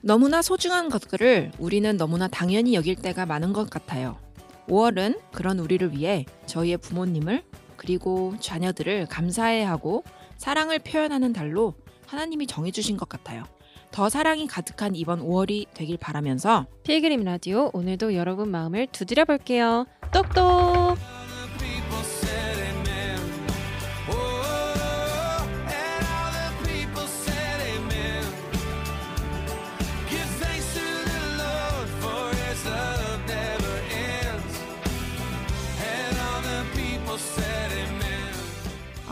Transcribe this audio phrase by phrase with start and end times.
[0.00, 4.18] 너무나 소중한 것들을 우리는 너무나 당연히 여길 때가 많은 것 같아요.
[4.68, 7.42] 5월은 그런 우리를 위해 저희의 부모님을
[7.76, 10.04] 그리고 자녀들을 감사해하고
[10.36, 11.74] 사랑을 표현하는 달로
[12.06, 13.44] 하나님이 정해주신 것 같아요.
[13.92, 19.86] 더 사랑이 가득한 이번 5월이 되길 바라면서 필그림 라디오 오늘도 여러분 마음을 두드려 볼게요.
[20.12, 20.96] 똑똑.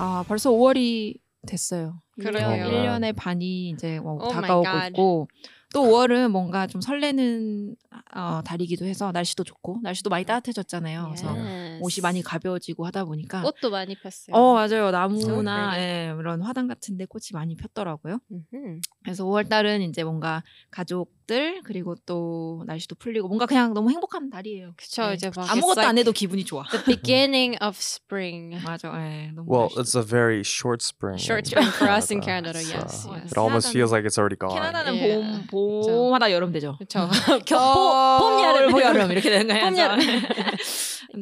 [0.03, 2.01] 아 벌써 5월이 됐어요.
[2.19, 2.67] 그러게요.
[2.67, 4.87] 1년의 반이 이제 뭐 Oh my 다가오고 God.
[4.89, 5.29] 있고
[5.75, 7.77] 또 5월은 뭔가 좀 설레는
[8.15, 11.05] 어, 달이기도 해서 날씨도 좋고 날씨도 많이 따뜻해졌잖아요.
[11.07, 11.79] 그래서 Yes.
[11.83, 14.35] 옷이 많이 가벼워지고 하다 보니까 꽃도 많이 폈어요.
[14.37, 18.19] 어 맞아요 나무나 So 예, 이런 화단 같은데 꽃이 많이 폈더라고요.
[18.31, 18.81] 음흠.
[19.05, 24.75] 그래서 5월 달은 이제 뭔가 가족들 그리고 또 날씨도 풀리고 뭔가 그냥 너무 행복한 달이에요.
[24.77, 25.15] 그쵸 네.
[25.15, 26.65] 이제 막 아무것도 it's 안 like 해도 기분이 좋아.
[26.71, 28.57] The beginning of spring.
[28.65, 28.89] 맞아.
[29.01, 31.19] 예, 너무 Well, it's a very short spring.
[31.19, 32.89] Short in spring for us in Canada, Canada.
[32.89, 33.33] so Yes, yes.
[33.33, 34.55] It almost feels like it's already gone.
[34.55, 35.47] 캐나다는 Yeah.
[35.47, 36.77] 봄, 봄하다 여름 되죠.
[36.79, 37.09] 그렇죠.
[37.09, 37.11] 봄,
[37.95, 39.65] 여름, 봄, 여름 이렇게 되는 거예요.
[39.71, 39.99] 봄, 여름.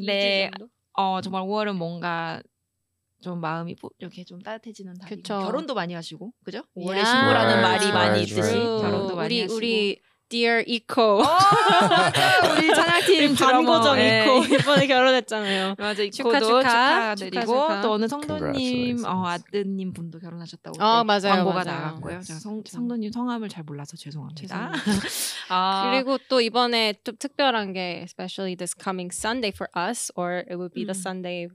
[0.05, 0.50] 네,
[0.94, 2.42] 어 정말 5월은 뭔가
[3.20, 5.22] 좀 마음이 뽀- 이렇게 좀 따뜻해지는 달이.
[5.22, 6.62] 결혼도 많이 하시고, 그죠?
[6.77, 7.10] 5월에 Yeah.
[7.10, 8.52] 신고라는 Right, 말이 많이 있듯이.
[8.55, 9.56] 결혼도 많이 우리 하시고.
[9.56, 11.22] 우리 Dear Eco.
[12.52, 14.54] 우리 찬양팀 반고정 이코 예.
[14.60, 15.74] 이번에 결혼했잖아요.
[15.78, 16.60] 맞아 이코도 축하.
[16.60, 17.80] 축하 드리고 축하, 축하.
[17.80, 19.04] 또 어느 성도님.
[19.06, 21.80] 어, 아드님 분도 결혼하셨다고 어, 또 맞아요, 광고가 맞아요.
[21.80, 22.20] 나갔고요.
[22.20, 22.76] 제가 성, 그렇죠.
[22.76, 24.72] 성도님 성함을 잘 몰라서 죄송합니다.
[25.48, 30.56] 아, 그리고 또 이번에 좀 특별한 게 especially this coming Sunday for us or it
[30.56, 31.00] would be the 음.
[31.00, 31.48] Sunday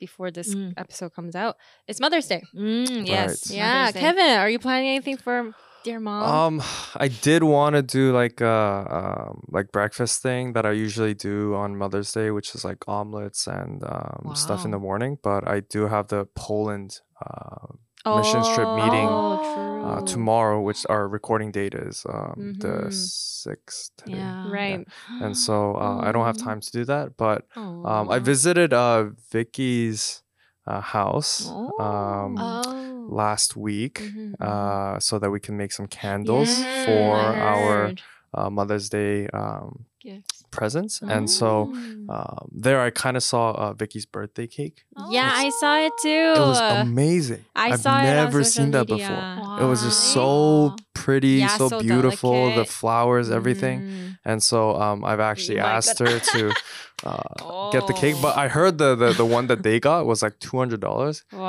[0.00, 0.72] before this 음.
[0.78, 1.56] episode comes out.
[1.86, 2.42] It's Mother's Day.
[2.56, 3.52] 음, yes.
[3.52, 4.00] Yeah, Mother's Day.
[4.00, 5.52] Kevin, are you planning anything for
[5.84, 6.22] dear mom?
[6.22, 6.62] Um,
[6.96, 11.54] I did want to do like a um, like breakfast thing that I usually do
[11.54, 15.18] on Mother's Day, which is like omelets and um, stuff in the morning.
[15.22, 17.66] But I do have the Poland uh,
[18.14, 19.38] mission trip meeting, Oh,
[19.82, 22.92] uh, tomorrow, which our recording date is um, the Mhm.
[22.92, 23.90] sixth.
[24.06, 24.34] Yeah.
[24.44, 24.86] Right.
[25.20, 26.44] And so uh, I don't have Mm.
[26.44, 27.46] time to do that, but
[27.84, 30.22] um, I visited uh, Vicky's
[30.66, 31.78] uh, house Oh.
[31.82, 33.06] um, Oh.
[33.10, 34.46] last week Mhm, mhm.
[34.46, 37.94] uh, so that we can make some candles Yeah, for our
[38.34, 40.24] uh, Mother's Day um, Yes.
[40.50, 41.00] presents.
[41.02, 41.72] And so
[42.08, 44.84] um, there I kind of saw uh, Vicky's birthday cake.
[45.10, 46.08] yeah, I saw it too.
[46.40, 47.44] It was amazing.
[47.54, 49.08] I have saw never social seen that media.
[49.08, 49.58] before.
[49.62, 50.74] It was just Wow.
[50.74, 52.69] so pretty, Yeah, so, so beautiful, the delicate.
[52.73, 53.81] flowers, everything.
[53.81, 54.17] Mhm.
[54.25, 56.51] And so um, I've actually Oh my asked her to
[57.05, 58.41] uh, get the cake, but Oh.
[58.43, 61.23] I heard the, the the one that they got was like two hundred dollars.
[61.31, 61.45] Wow.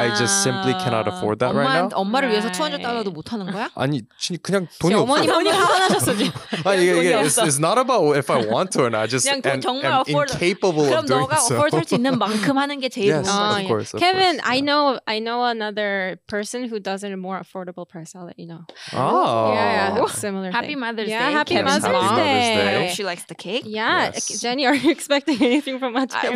[0.00, 1.96] I just simply cannot afford that right 엄마 now.
[1.98, 2.78] 엄마를 위해서 Right.
[2.78, 3.68] 200 달러도 못 하는 거야?
[3.74, 5.12] 아니 진- 그냥 돈이 지금 없어.
[5.12, 6.32] 어머님 한번 화나셨어 지금.
[6.64, 7.44] 아니, 이게, 이게 돈이 it's, 없어.
[7.44, 9.02] it's not about if I want to or not.
[9.02, 11.56] I just 그냥 돈 am, 정말 am afford- incapable 그럼 of doing 너가 so.
[11.58, 13.26] afford 할수 있는 만큼 하는 게 제일 Yes.
[13.28, 13.60] 좋은 of 거지.
[13.60, 13.68] yeah.
[13.68, 14.64] course, of Kevin, course, I yeah.
[14.64, 18.14] know I know another person who does it a more affordable price.
[18.14, 18.53] I'll let you know.
[18.92, 19.52] Oh.
[19.52, 20.50] Yeah, yeah, similar.
[20.50, 20.78] Happy thing.
[20.80, 21.32] Mother's yeah, Day.
[21.32, 22.16] Happy Kevin's Mother's mom.
[22.16, 22.26] Day.
[22.26, 22.86] Happy Mother's I Day.
[22.86, 23.62] hope she likes the cake.
[23.66, 24.40] Yeah, Yes.
[24.40, 26.32] Jenny, are you expecting anything from I- Mateo?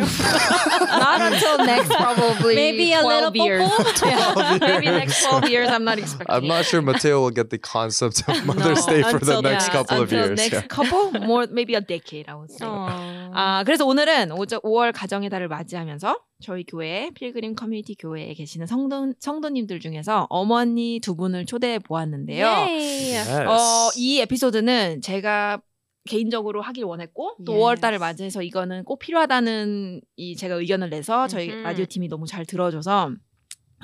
[0.85, 3.69] Not until next probably Maybe a 12 little years.
[3.69, 4.07] popo?
[4.07, 6.33] Yeah, Maybe next 12 years I'm not expecting.
[6.35, 6.65] I'm not it.
[6.67, 9.71] sure Mateo will get the concept of Mother's No, Day for the until next that.
[9.73, 10.37] couple of until years.
[10.39, 10.61] next yeah.
[10.67, 12.65] couple, more maybe a decade, I would say.
[12.65, 13.31] Aw.
[13.33, 19.80] 아, 그래서 오늘은 5월 가정의 달을 맞이하면서 저희 교회 필그림 커뮤니티 교회에 계시는 성도, 성도님들
[19.80, 22.46] 중에서 어머니 두 분을 초대해 보았는데요.
[22.46, 23.14] Yay.
[23.14, 23.30] Yes.
[23.46, 25.60] 어, 이 에피소드는 제가
[26.08, 27.60] 개인적으로 하길 원했고 또 Yes.
[27.62, 31.62] 5월 달을 맞이해서 이거는 꼭 필요하다는 이 제가 의견을 내서 저희 음흠.
[31.62, 33.10] 라디오 팀이 너무 잘 들어줘서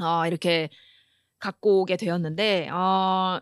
[0.00, 0.70] 어, 이렇게
[1.38, 3.38] 갖고 오게 되었는데 어,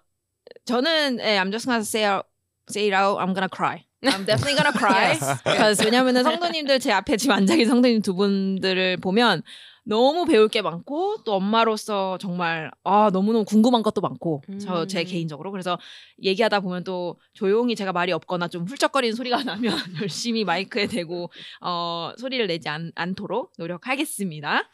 [0.65, 2.27] 저는 예, I'm just gonna say out,
[2.69, 3.21] say it out.
[3.21, 3.87] I'm gonna cry.
[4.07, 5.19] I'm definitely gonna cry.
[5.45, 9.43] because 왜냐면은 성도님들 제 앞에 지금 앉아 계신 성도님 두 분들을 보면
[9.85, 15.05] 너무 배울 게 많고 또 엄마로서 정말 아 너무너무 궁금한 것도 많고 저제 음.
[15.05, 15.79] 개인적으로 그래서
[16.23, 22.13] 얘기하다 보면 또 조용히 제가 말이 없거나 좀 훌쩍거리는 소리가 나면 열심히 마이크에 대고 어
[22.19, 24.65] 소리를 내지 않, 않도록 노력하겠습니다.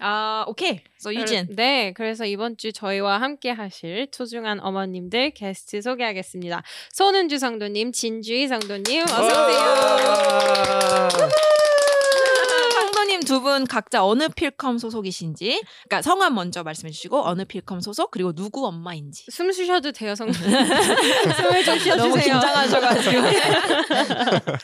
[0.00, 0.80] 아 오케이.
[0.98, 1.46] So 유진.
[1.54, 6.62] 네, 그래서 이번 주 저희와 함께 하실 소중한 어머님들 게스트 소개하겠습니다.
[6.92, 9.46] 손은주 성도님, 진주희 성도님, 어서 오세요.
[13.26, 18.32] 두 분 각자 어느 필컴 소속이신지, 그러니까 성함 먼저 말씀해 주시고 어느 필컴 소속 그리고
[18.32, 19.26] 누구 엄마인지.
[19.30, 20.40] 숨 쉬셔도 돼요, 성도님.
[21.36, 21.96] 숨을 좀 쉬어주세요.
[21.96, 23.22] 너무 긴장하셔가지고.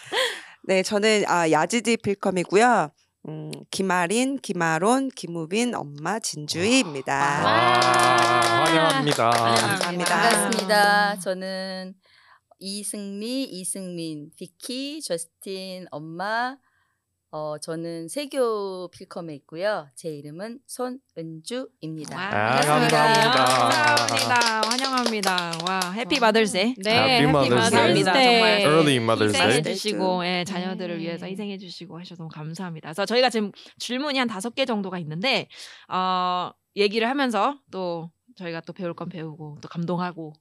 [0.64, 2.90] 네, 저는 아, 야지디 필컴이고요.
[3.28, 7.14] 음, 김아린, 김아론, 김우빈 엄마 진주희입니다.
[7.14, 9.30] 아, 환영합니다.
[9.30, 10.04] 감사합니다.
[10.14, 11.18] 반갑습니다.
[11.20, 11.94] 저는
[12.58, 16.56] 이승미, 이승민, 비키, 저스틴 엄마.
[17.34, 19.88] 어, 저는 세교 필컴에 있고요.
[19.94, 22.14] 제 이름은 손은주입니다.
[22.14, 22.98] 와, 아, 반갑습니다.
[22.98, 23.44] 감사합니다.
[23.46, 24.60] 감사합니다.
[24.68, 25.52] 환영합니다.
[25.66, 26.74] 와, Happy Mother's Day.
[26.84, 27.32] 네, Happy.
[27.32, 28.12] 감사합니다.
[28.12, 29.48] 정말 Early Mother's Day.
[29.48, 31.04] 희생해 주시고 예, 자녀들을 네.
[31.04, 32.88] 위해서 희생해 주시고 하셔서 너무 감사합니다.
[32.88, 35.48] 그래서 저희가 지금 질문이 한 다섯 개 정도가 있는데
[35.88, 40.34] 어, 얘기를 하면서 또 저희가 또 배울 건 배우고 또 감동하고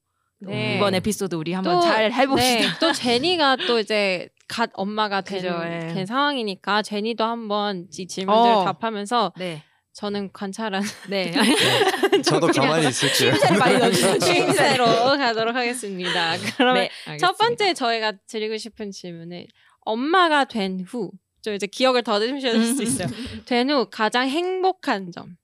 [0.43, 0.75] 또 네.
[0.75, 2.59] 이번 에피소드 우리 한번 또, 잘 해봅시다.
[2.59, 5.93] 네, 또 제니가 또 이제 갓 엄마가 된, 그죠, 예.
[5.93, 8.63] 된 상황이니까 제니도 한번 이 질문들 어.
[8.65, 9.63] 답하면서 네,
[9.93, 11.31] 저는 관찰한 네.
[12.23, 13.33] 저도 가만히 있을게요.
[13.57, 14.19] 많이 넣어주세요.
[14.19, 14.85] 추임새로
[15.17, 16.33] 가도록 하겠습니다.
[16.57, 17.37] 그러면 네, 첫.
[17.37, 19.45] 번째 저희가 드리고 싶은 질문은
[19.85, 21.11] 엄마가 된 후,
[21.41, 23.07] 좀 이제 기억을 더듬으실 수 있어요.
[23.45, 25.37] 된 후 가장 행복한 점.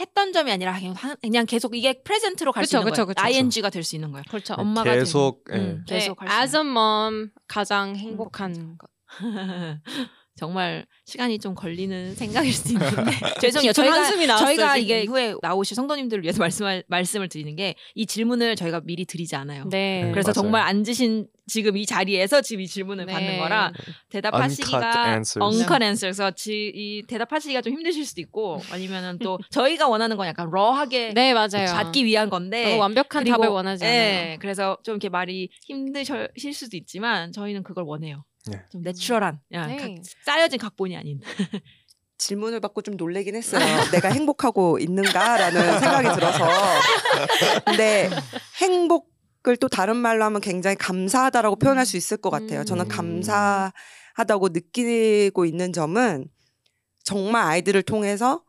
[0.00, 3.14] 했던 점이 아니라 그냥, 하- 그냥 계속 이게 프레젠트로 갈 수 있는 그쵸, 거예요.
[3.14, 3.22] 그쵸.
[3.24, 4.24] ing가 될 수 있는 거예요.
[4.28, 4.54] 그렇죠.
[4.54, 5.62] 엄마가 계속, 되고, 예.
[5.62, 8.88] 음, 계속 네, as a mom 가장 행복한 것.
[10.36, 12.94] 정말 시간이 좀 걸리는 생각일 수 있는데
[13.40, 13.72] 죄송해요.
[13.72, 14.76] 저희가 저희가.
[14.76, 19.64] 이게 후에 나오실 성도님들을 위해서 말씀을 말씀을 드리는 게 이 질문을 저희가 미리 드리지 않아요.
[19.70, 20.08] 네.
[20.12, 20.32] 그래서 맞아요.
[20.34, 23.12] 정말 앉으신 지금 이 자리에서 지금 이 질문을 네.
[23.12, 23.72] 받는 거라
[24.10, 25.20] 대답하시기가
[25.82, 31.12] answers서 지, 이 대답하시기가 좀 힘드실 수도 있고 아니면은 또 저희가 원하는 건 약간 raw하게
[31.14, 31.66] 네, 맞아요.
[31.72, 33.96] 받기 위한 건데 완벽한 그리고- 답을 원하지 않아요.
[33.98, 38.24] 예, 그래서 좀 이렇게 말이 힘드실 수도 있지만 저희는 그걸 원해요.
[38.46, 38.62] 네.
[38.70, 39.76] 좀 내추럴한, 야, 네.
[39.76, 39.90] 각-
[40.24, 41.20] 쌓여진 각본이 아닌.
[42.18, 43.60] 질문을 받고 좀 놀래긴 했어요.
[43.90, 46.48] 내가 행복하고 있는가라는 생각이 들어서.
[47.66, 48.08] 근데
[48.62, 52.64] 행복을 또 다른 말로 하면 굉장히 감사하다라고 표현할 수 있을 것 같아요.
[52.64, 52.88] 저는 음.
[52.88, 56.28] 감사하다고 느끼고 있는 점은
[57.02, 58.42] 정말 아이들을 통해서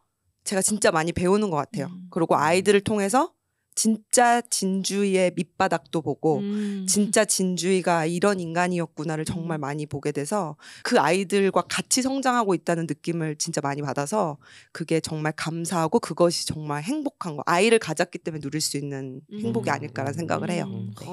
[0.44, 1.88] 제가 진짜 많이 배우는 것 같아요.
[1.88, 2.08] 음.
[2.12, 3.34] 그리고 아이들을 통해서
[3.76, 6.86] 진짜 진주의 밑바닥도 보고 음.
[6.88, 13.60] 진짜 진주이가 이런 인간이었구나를 정말 많이 보게 돼서 그 아이들과 같이 성장하고 있다는 느낌을 진짜
[13.62, 14.38] 많이 받아서
[14.72, 19.74] 그게 정말 감사하고 그것이 정말 행복한 거 아이를 가졌기 때문에 누릴 수 있는 행복이 음.
[19.74, 20.66] 아닐까라는 생각을 해요.
[20.68, 20.94] 음.
[20.98, 21.06] 네.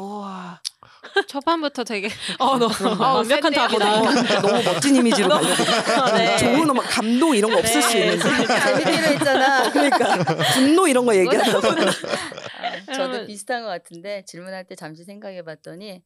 [1.28, 2.08] 초반부터 되게
[2.38, 3.52] 어, 너, 어, 완벽한.
[3.52, 3.84] 답이다.
[4.00, 4.10] 너무,
[4.42, 5.28] 너무 멋진 이미지로
[6.16, 6.36] 네.
[6.38, 9.70] 좋은 음악 감동 이런 거 없을 수 있는데 재밌기로 했잖아.
[9.72, 10.24] 그러니까
[10.54, 16.02] 분노 이런 거 얘기하다가 아, 저도 그러면- 비슷한 것 같은데 질문할 때 잠시 생각해봤더니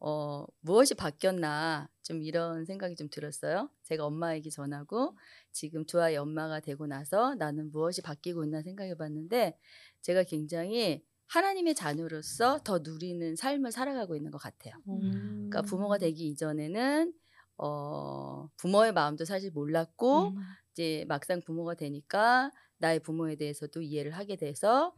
[0.00, 3.68] 어, 무엇이 바뀌었나 좀 이런 생각이 좀 들었어요.
[3.84, 5.16] 제가 엄마이기 전하고
[5.52, 9.56] 지금 두 아이 엄마가 되고 나서 나는 무엇이 바뀌고 있나 생각해봤는데
[10.00, 14.74] 제가 굉장히 하나님의 자녀로서 더 누리는 삶을 살아가고 있는 것 같아요.
[14.88, 15.48] 음.
[15.48, 17.12] 그러니까 부모가 되기 이전에는
[17.56, 20.36] 어, 부모의 마음도 사실 몰랐고 음.
[20.72, 24.92] 이제 막상 부모가 되니까 나의 부모에 대해서도 이해를 하게 돼서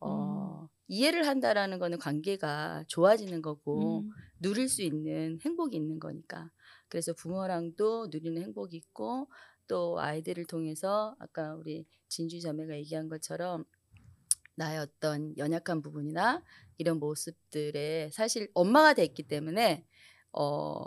[0.00, 4.10] 어, 이해를 한다라는 거는 관계가 좋아지는 거고 음.
[4.40, 6.50] 누릴 수 있는 행복이 있는 거니까
[6.88, 9.28] 그래서 부모랑도 누리는 행복이 있고
[9.68, 13.64] 또 아이들을 통해서 아까 우리 진주 자매가 얘기한 것처럼
[14.56, 16.42] 나의 어떤 연약한 부분이나
[16.78, 19.84] 이런 모습들에 사실 엄마가 됐기 때문에
[20.32, 20.84] 어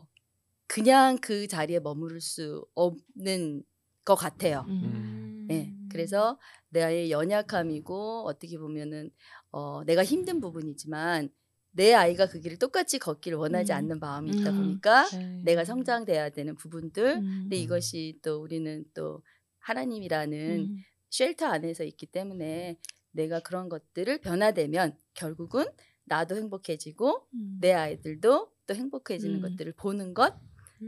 [0.68, 3.64] 그냥 그 자리에 머무를 수 없는
[4.06, 4.66] 것 같아요.
[4.68, 5.48] 음.
[5.50, 5.74] 예.
[5.92, 6.40] 그래서
[6.70, 9.10] 나의 연약함이고 어떻게 보면은
[9.52, 11.30] 어 내가 힘든 부분이지만
[11.72, 13.78] 내 아이가 그 길을 똑같이 걷기를 원하지 음.
[13.78, 14.58] 않는 마음이 있다 음.
[14.58, 15.42] 보니까 네.
[15.46, 17.40] 내가 성장돼야 되는 부분들 음.
[17.44, 19.24] 근데 이것이 또 우리는 또
[19.60, 20.78] 하나님이라는 음.
[21.10, 22.78] 쉘터 안에서 있기 때문에
[23.12, 25.66] 내가 그런 것들을 변화되면 결국은
[26.06, 27.58] 나도 행복해지고 음.
[27.62, 29.42] 내 아이들도 또 행복해지는 음.
[29.42, 30.36] 것들을 보는 것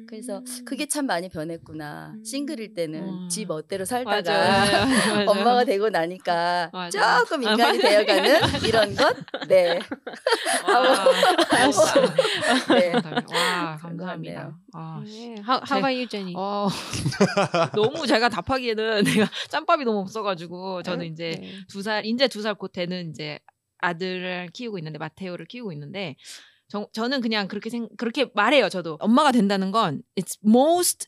[0.07, 2.23] 그래서 그게 참 많이 변했구나 음.
[2.23, 3.29] 싱글일 때는 음.
[3.29, 3.83] 지 멋대로.
[3.85, 4.21] 살다가
[5.21, 5.29] 맞아요.
[5.29, 6.89] 엄마가 되고 나니까 맞아요.
[7.25, 7.79] 조금 아, 인간이.
[7.79, 9.15] 되어가는 이런 것
[9.47, 9.79] 네.
[10.67, 10.81] 와,
[12.69, 12.93] 네.
[12.93, 14.57] 와 그런 것 감사합니다.
[14.73, 15.29] 아, 씨.
[15.29, 15.35] 네.
[15.41, 16.33] How, how about you, Jenny?
[16.37, 16.67] 어,
[17.75, 21.53] 너무 제가 답하기에는 내가 짬밥이 너무 없어가지고 저는 이제 네.
[21.67, 23.39] 두 살 이제 두 살 곧 되는 이제
[23.79, 26.15] 아들을 키우고 있는데 마테오를 키우고 있는데
[26.71, 28.69] 저, 저는 그냥 그렇게 생 그렇게 말해요.
[28.69, 31.07] 저도 엄마가 된다는 건 it's most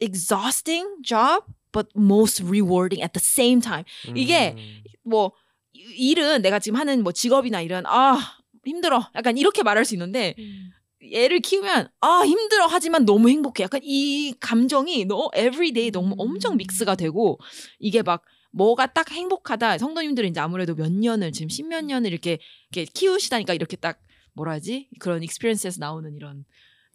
[0.00, 3.84] exhausting job but most rewarding at the same time.
[4.14, 4.82] 이게 음.
[5.02, 5.32] 뭐
[5.72, 8.18] 이- 일은 내가 지금 하는 뭐 직업이나 이런 아
[8.66, 10.70] 힘들어 약간 이렇게 말할 수 있는데 음.
[11.00, 16.14] 애를 키우면 아 힘들어 하지만 너무 행복해 약간 이 감정이 너 everyday 너무 음.
[16.18, 17.38] 엄청 믹스가 되고
[17.78, 22.38] 이게 막 뭐가 딱 행복하다 성도님들은 이제 아무래도 몇 년을 지금 십몇 년을 이렇게
[22.72, 24.00] 이렇게 키우시다니까 이렇게 딱
[24.38, 26.44] 뭐라 하지 그런 experience에서 나오는 이런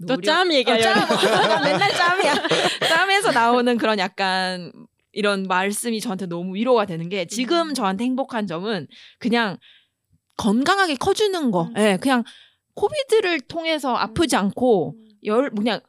[0.07, 1.13] 또짬 얘기하려고.
[1.13, 1.63] 어, 짬.
[1.63, 2.33] 맨날 짬이야.
[2.89, 4.71] 짬에서 나오는 그런 약간
[5.12, 7.73] 이런 말씀이 저한테 너무 위로가 되는 게 지금 음.
[7.73, 8.88] 저한테 행복한 점은
[9.19, 9.57] 그냥
[10.38, 11.63] 건강하게 커주는 거.
[11.63, 11.73] 음.
[11.77, 12.23] 예, 그냥
[12.74, 14.95] COVID를 통해서 아프지 않고
[15.25, 15.79] 열 그냥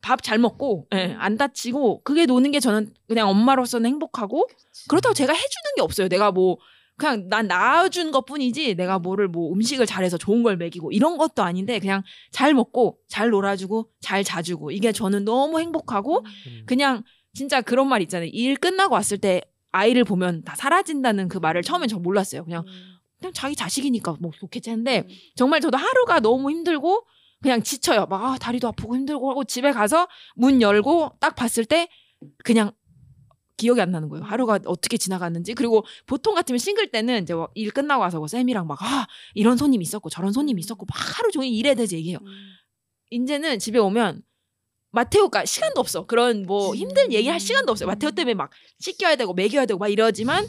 [0.00, 4.46] 밥 잘 먹고 예, 안 다치고 그게 노는 게 저는 그냥 엄마로서는 행복하고
[4.88, 6.08] 그렇다고 제가 해주는 게 없어요.
[6.08, 6.58] 내가 뭐
[6.98, 11.44] 그냥 난 낳아준 것 뿐이지 내가 뭐를 뭐 음식을 잘해서 좋은 걸 먹이고 이런 것도
[11.44, 12.02] 아닌데 그냥
[12.32, 16.62] 잘 먹고 잘 놀아주고 잘 자주고 이게 저는 너무 행복하고 음.
[16.66, 18.28] 그냥 진짜 그런 말 있잖아요.
[18.32, 19.40] 일 끝나고 왔을 때
[19.70, 22.44] 아이를 보면 다 사라진다는 그 말을 처음엔 저 몰랐어요.
[22.44, 22.64] 그냥
[23.20, 25.08] 그냥 자기 자식이니까 뭐 좋겠지 했는데 음.
[25.36, 27.04] 정말 저도 하루가 너무 힘들고
[27.40, 28.06] 그냥 지쳐요.
[28.06, 31.88] 막 아, 다리도 아프고 힘들고 하고 집에 가서 문 열고 딱 봤을 때
[32.42, 32.72] 그냥
[33.58, 34.24] 기억이 안 나는 거예요.
[34.24, 35.52] 하루가 어떻게 지나갔는지.
[35.52, 39.82] 그리고 보통 같으면 싱글 때는 이제 뭐일 끝나고 와서 뭐 쌤이랑 막 아, 이런 손님
[39.82, 42.18] 있었고 저런 손님 있었고 막 하루 종일 일에 대해서 얘기해요.
[43.10, 44.22] 이제는 집에 오면
[44.92, 46.06] 마테오가 시간도 없어.
[46.06, 47.86] 그런 뭐 힘든 얘기할 시간도 없어요.
[47.88, 50.46] 마테오 때문에 막 씻겨야 되고 먹여야 되고 막 이러지만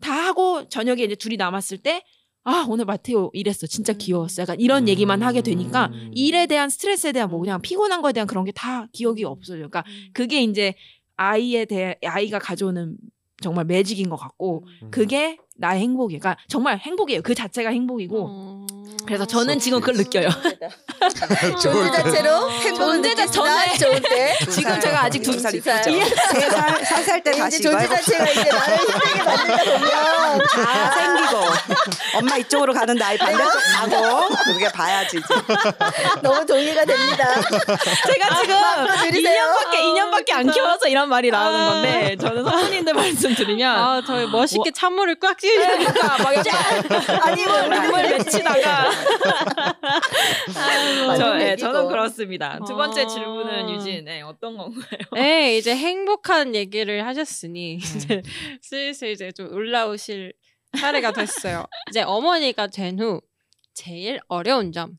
[0.00, 2.04] 다 하고 저녁에 이제 둘이 남았을 때
[2.44, 3.66] 아, 오늘 마테오 이랬어.
[3.66, 4.42] 진짜 귀여웠어.
[4.42, 6.12] 약간 이런 얘기만 하게 되니까 음.
[6.14, 9.56] 일에 대한 스트레스에 대한 뭐 그냥 피곤한 거에 대한 그런 게 다 기억이 없어요.
[9.68, 10.74] 그러니까 그게 이제
[11.16, 12.96] 아이에 대해 아이가 가져오는
[13.40, 14.90] 정말 매직인 것 같고 음.
[14.90, 16.20] 그게 나의 행복이에요.
[16.20, 17.22] 그러니까 정말 행복이에요.
[17.22, 18.66] 그 자체가 행복이고 어.
[19.06, 20.28] 그래서 저는 지금 그걸 느껴요.
[21.62, 25.84] 존재 자체로 존재 자- 느끼지만 좋은데 지금 제가 아직 두살두 살.
[25.84, 27.86] 세살 살살 때 다시 존재.
[27.86, 31.38] 자체가 이제 나를 힘들게 만들다 보면 다 생기고
[32.18, 33.52] 엄마 이쪽으로 가는데 아이 반대쪽
[33.90, 35.34] 가고 그게 봐야지 이제.
[36.22, 37.34] 너무 동의가 됩니다.
[38.06, 38.56] 제가 지금
[39.10, 39.44] 들으세요.
[39.70, 41.70] 2년밖에 2년밖에 안 키워서 이런 말이 나오는 아.
[41.74, 47.70] 건데 저는 선생님들 말씀 드리면 아, 저희 멋있게 찬물을 꽉 쥐는 그러니까 막 약간 아니면
[47.70, 48.90] 눈물 맺히다가
[50.54, 51.56] 맞는 저, 예.
[51.56, 52.58] 저는 그렇습니다.
[52.66, 53.06] 두 번째 아.
[53.06, 54.82] 질문은 유진, 네, 어떤 건가요?
[55.14, 58.22] 네, 이제 행복한 얘기를 하셨으니 이제
[58.60, 60.32] 슬슬 이제 좀 올라오실
[60.78, 61.64] 차례가 됐어요.
[61.90, 63.20] 이제 어머니가 된 후
[63.74, 64.98] 제일 어려운 점.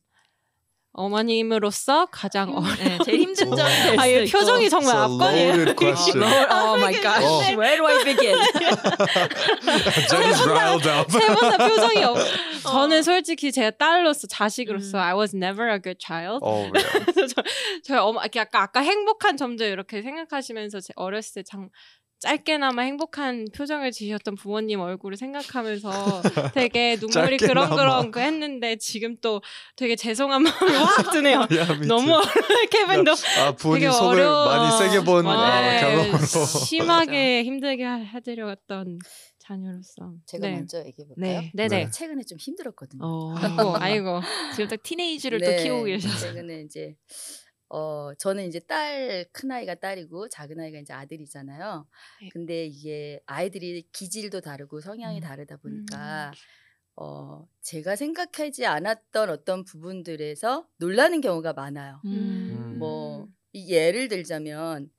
[0.98, 2.62] 어머님으로서 가장 어...
[2.62, 4.38] 네, 제일 힘든 점이 될 아, 수 있고.
[4.38, 5.76] 표정이 정말 압권이에요.
[5.76, 6.24] question.
[6.24, 7.56] Oh my gosh, 어.
[7.56, 8.36] where do I begin?
[10.10, 11.08] Jenny's riled up.
[11.12, 12.18] 세번다 표정이 없.
[12.64, 16.42] 저는 솔직히 제 딸로서 자식으로서 I was never a good child.
[16.42, 17.06] Oh, yeah.
[17.30, 17.44] 저,
[17.84, 21.70] 저희 이렇게 아까 아까 행복한 점들 이렇게 생각하시면서 제 어렸을 때 장,
[22.20, 26.22] 짧게나마 행복한 표정을 지으셨던 부모님 얼굴을 생각하면서
[26.56, 27.38] 되게 눈물이.
[27.38, 29.42] 그렁그렁 그 했는데 지금 또
[29.76, 31.46] 되게 죄송한 마음이 확 드네요.
[31.88, 32.14] 너무.
[32.14, 32.22] 어려워
[32.72, 34.46] 케빈도 아, 부모님 되게 속을 어려워.
[34.48, 36.18] 많이 세게 본 어, 네, 경험으로.
[36.26, 39.00] 심하게 힘들게 하- 해드렸던
[39.40, 40.56] 자녀로서 제가 네.
[40.56, 41.16] 먼저 얘기해 볼까요?
[41.18, 41.86] 네, 네, 네.
[41.86, 41.92] 네.
[41.92, 43.00] 최근에 좀 힘들었거든요.
[43.06, 44.22] 어, 아이고, 아이고.
[44.56, 46.18] 지금 딱 티네이지를 네, 또 키우고 계셔서.
[46.20, 46.96] 최근에 이제
[47.70, 51.88] 어 저는 이제 딸 큰 아이가 딸이고 작은 아이가 이제 아들이잖아요.
[52.22, 52.30] 네.
[52.30, 55.22] 근데 이게 아이들이 기질도 다르고 성향이 음.
[55.22, 56.32] 다르다 보니까
[56.96, 62.02] 어 제가 생각하지 않았던 어떤 부분들에서 놀라는 경우가 많아요.
[62.06, 62.78] 음.
[62.80, 64.90] 뭐이 예를 들자면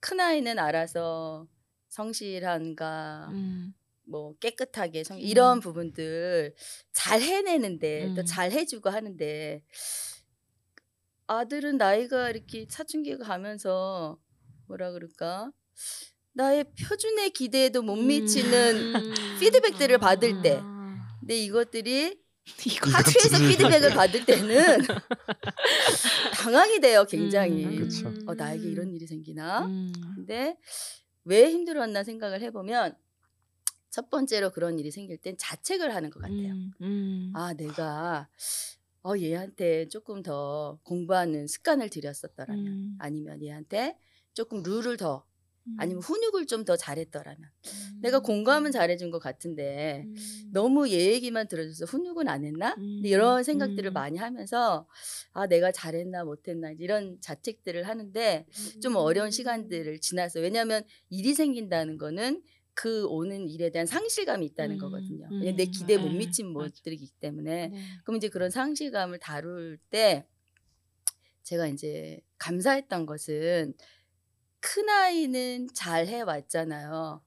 [0.00, 1.48] 큰 아이는 알아서
[1.88, 3.74] 성실한가 음.
[4.06, 5.60] 뭐 깨끗하게 성 이런 음.
[5.60, 6.54] 부분들
[6.92, 8.26] 잘 해내는데 또 음.
[8.26, 9.62] 잘 해주고 하는데
[11.26, 14.18] 아들은 나이가 이렇게 사춘기가 가면서
[14.66, 15.52] 뭐라 그럴까
[16.32, 19.14] 나의 표준의 기대에도 못 미치는 음.
[19.40, 21.16] 피드백들을 받을 때 아.
[21.20, 22.18] 근데 이것들이
[22.92, 24.78] 학교에서 피드백을 받을 때는
[26.34, 28.24] 당황이 돼요 굉장히 음.
[28.26, 29.92] 어 나에게 이런 일이 생기나 음.
[30.14, 30.56] 근데
[31.24, 32.96] 왜 힘들었나 생각을 해보면
[33.90, 36.52] 첫 번째로 그런 일이 생길 땐 자책을 하는 것 같아요.
[36.52, 36.72] 음.
[36.82, 37.32] 음.
[37.32, 38.28] 아 내가
[39.04, 42.96] 어 얘한테 조금 더 공부하는 습관을 들였었더라면 음.
[42.98, 43.98] 아니면 얘한테
[44.32, 45.26] 조금 룰을 더
[45.66, 45.76] 음.
[45.78, 47.50] 아니면 훈육을 좀 더 잘했더라면
[48.00, 50.14] 내가 공부하면 잘해준 것 같은데 음.
[50.52, 52.74] 너무 얘 얘기만 들어줘서 훈육은 안 했나?
[52.78, 53.02] 음.
[53.04, 53.92] 이런 생각들을 음.
[53.92, 54.86] 많이 하면서
[55.32, 58.46] 아 내가 잘했나 못했나 이런 자책들을 하는데
[58.80, 62.42] 좀 어려운 시간들을 지나서 왜냐하면 일이 생긴다는 거는
[62.74, 65.28] 그 오는 일에 대한 상실감이 있다는 음, 거거든요.
[65.32, 66.52] 음, 내 기대에 못 네, 미친.
[66.54, 67.76] 것들이기 때문에 네.
[68.04, 70.26] 그럼 이제 그런 상실감을 다룰 때
[71.42, 73.74] 제가 이제 감사했던 것은
[74.60, 77.22] 큰 아이는 잘 해왔잖아요.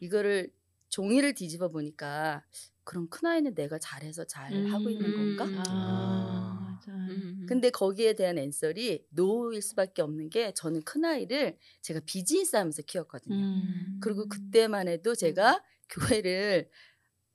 [0.00, 0.52] 이거를
[0.88, 2.44] 종이를 뒤집어 보니까
[2.84, 5.44] 그럼 큰 아이는 내가 잘해서 잘 하고 있는 건가?
[5.46, 5.56] 음.
[5.56, 6.19] 아, 맞아.
[6.90, 7.46] 음.
[7.48, 13.34] 근데 거기에 대한 앤설이 노일 수밖에 없는 게 저는 큰 아이를 제가 비즈니스 하면서 키웠거든요.
[13.34, 13.98] 음.
[14.00, 16.68] 그리고 그때만 해도 제가 교회를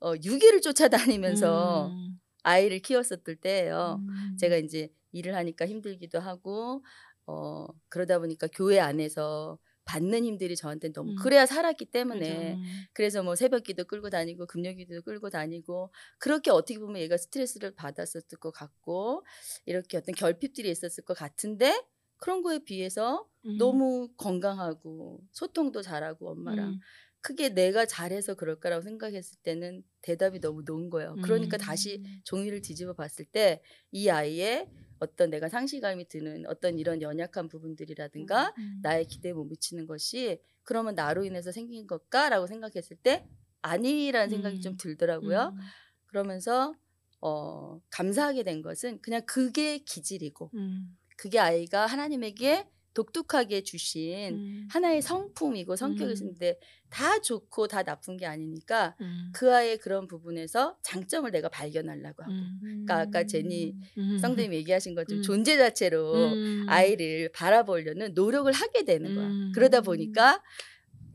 [0.00, 2.20] 어, 6일을 쫓아다니면서 음.
[2.42, 4.00] 아이를 키웠었을 때예요.
[4.00, 4.36] 음.
[4.38, 6.84] 제가 이제 일을 하니까 힘들기도 하고
[7.26, 11.16] 어 그러다 보니까 교회 안에서 받는 힘들이 저한테 너무 음.
[11.22, 12.86] 그래야 살았기 때문에 음.
[12.92, 18.50] 그래서 뭐 새벽기도 끌고 다니고 금요기도 끌고 다니고 그렇게 어떻게 보면 얘가 스트레스를 받았었을 것
[18.52, 19.24] 같고
[19.64, 21.82] 이렇게 어떤 결핍들이 있었을 것 같은데
[22.18, 23.56] 그런 거에 비해서 음.
[23.58, 26.80] 너무 건강하고 소통도 잘하고 엄마랑 음.
[27.22, 31.18] 크게 내가 잘해서 그럴까라고 생각했을 때는 대답이 너무 놓은 거예요.
[31.22, 31.58] 그러니까 음.
[31.58, 33.62] 다시 종이를 뒤집어 봤을 때
[33.92, 38.80] 이 아이의 어떤 내가 상실감이 드는 어떤 이런 연약한 부분들이라든가 음.
[38.82, 43.26] 나의 기대에 못 미치는 것이 그러면 나로 인해서 생긴 것까라고 생각했을 때
[43.62, 44.60] 아니라는 생각이 음.
[44.60, 45.54] 좀 들더라고요.
[45.54, 45.60] 음.
[46.06, 46.74] 그러면서
[47.20, 50.96] 어 감사하게 된 것은 그냥 그게 기질이고 음.
[51.16, 54.68] 그게 아이가 하나님에게 독특하게 주신 음.
[54.70, 59.30] 하나의 성품이고 성격이신데 다 좋고 다 나쁜 게 아니니까 음.
[59.34, 62.58] 그 아이의 그런 부분에서 장점을 내가 발견하려고 하고 음.
[62.62, 64.18] 그러니까 아까 제니 음.
[64.18, 65.22] 성도님 얘기하신 것처럼 음.
[65.22, 66.64] 존재 자체로 음.
[66.68, 69.26] 아이를 바라보려는 노력을 하게 되는 거야.
[69.26, 69.52] 음.
[69.54, 70.42] 그러다 보니까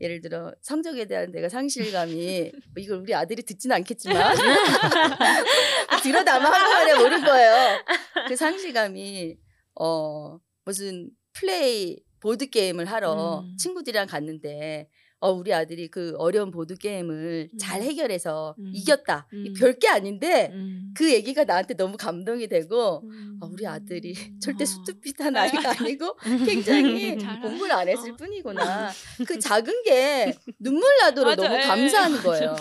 [0.00, 4.16] 예를 들어 성적에 대한 내가 상실감이 뭐 이걸 우리 아들이 듣지는 않겠지만
[6.52, 7.84] 하는 말에 모를 거예요.
[8.28, 9.36] 그 상실감이
[9.80, 13.56] 어 무슨 플레이 보드 게임을 하러 음.
[13.56, 17.58] 친구들이랑 갔는데 어 우리 아들이 그 어려운 보드 게임을 음.
[17.58, 18.72] 잘 해결해서 음.
[18.74, 19.28] 이겼다.
[19.32, 19.52] 음.
[19.56, 20.92] 별게 아닌데 음.
[20.96, 23.38] 그 얘기가 나한테 너무 감동이 되고 음.
[23.40, 24.66] 아, 우리 아들이 절대 어.
[24.66, 28.16] 쑥득빛한 아이가 아니고 굉장히 공부를 안 했을 어.
[28.16, 28.90] 뿐이구나.
[29.24, 32.22] 그 작은 게 눈물 나도록 맞아, 너무 예, 감사한 맞아.
[32.24, 32.56] 거예요.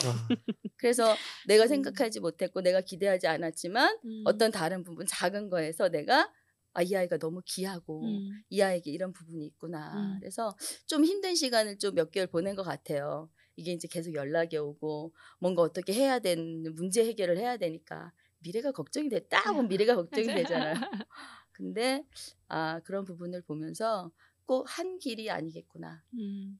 [0.77, 1.15] 그래서
[1.47, 1.67] 내가 음.
[1.67, 4.21] 생각하지 못했고 내가 기대하지 않았지만 음.
[4.25, 6.29] 어떤 다른 부분 작은 거에서 내가
[6.73, 8.41] 아, 이 아이가 너무 귀하고 음.
[8.49, 9.93] 이 아이에게 이런 부분이 있구나.
[9.95, 10.17] 음.
[10.19, 10.55] 그래서
[10.87, 13.29] 좀 힘든 시간을 좀 몇 개월 보낸 것 같아요.
[13.57, 19.09] 이게 이제 계속 연락이 오고 뭔가 어떻게 해야 되는 문제 해결을 해야 되니까 미래가 걱정이
[19.09, 19.19] 돼.
[19.27, 20.27] 딱 보면 미래가 걱정이.
[20.27, 20.73] 되잖아요.
[21.51, 22.03] 근데
[22.47, 24.11] 아 그런 부분을 보면서
[24.45, 26.03] 꼭 한 길이 아니겠구나.
[26.15, 26.59] 음.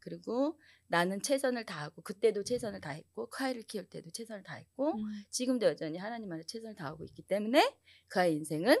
[0.00, 0.58] 그리고
[0.88, 5.24] 나는 최선을 다하고 그때도 최선을 다했고 그 아이를 키울 때도 최선을 다했고 음.
[5.30, 7.74] 지금도 여전히 하나님 안에 최선을 다하고 있기 때문에
[8.08, 8.76] 그 아이 인생은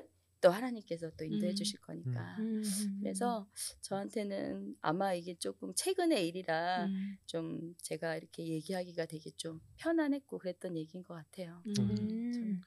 [0.46, 1.56] 또 하나님께서 또 인도해 음.
[1.56, 2.36] 주실 거니까.
[2.38, 2.62] 음.
[3.00, 3.48] 그래서
[3.80, 7.16] 저한테는 아마 이게 조금 최근의 일이라 음.
[7.26, 11.64] 좀 제가 이렇게 얘기하기가 되게 좀 편안했고 그랬던 얘기인 것 같아요.
[11.66, 12.62] 음.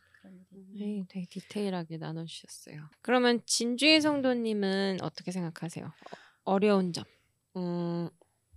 [0.77, 2.89] 네, 되게 디테일하게 나눠주셨어요.
[3.01, 5.85] 그러면 진주의 성도님은 어떻게 생각하세요?
[5.85, 7.05] 어- 어려운 점.
[7.55, 8.09] 음,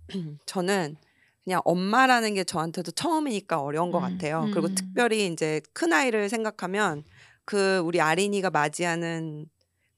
[0.45, 0.97] 저는
[1.45, 4.49] 그냥 엄마라는 게 저한테도 처음이니까 어려운 것 음, 같아요.
[4.51, 4.75] 그리고 음.
[4.75, 7.05] 특별히 이제 큰 아이를 생각하면
[7.45, 9.47] 그 우리 아린이가 맞이하는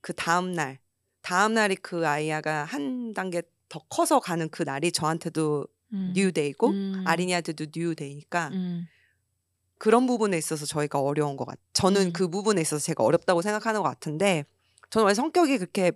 [0.02, 0.80] 그 다음 날,
[1.22, 6.14] 다음 날이 그 아이가 한 단계 더 커서 가는 그 날이 저한테도 음.
[6.16, 7.04] 뉴데이고 음.
[7.06, 8.88] 아린이한테도 뉴데이니까 음.
[9.78, 11.60] 그런 부분에 있어서 저희가 어려운 것 같.
[11.74, 12.14] 저는 음.
[12.14, 14.46] 그 부분에 있어서 제가 어렵다고 생각하는 것 같은데
[14.90, 15.92] 저는 원래 성격이 그렇게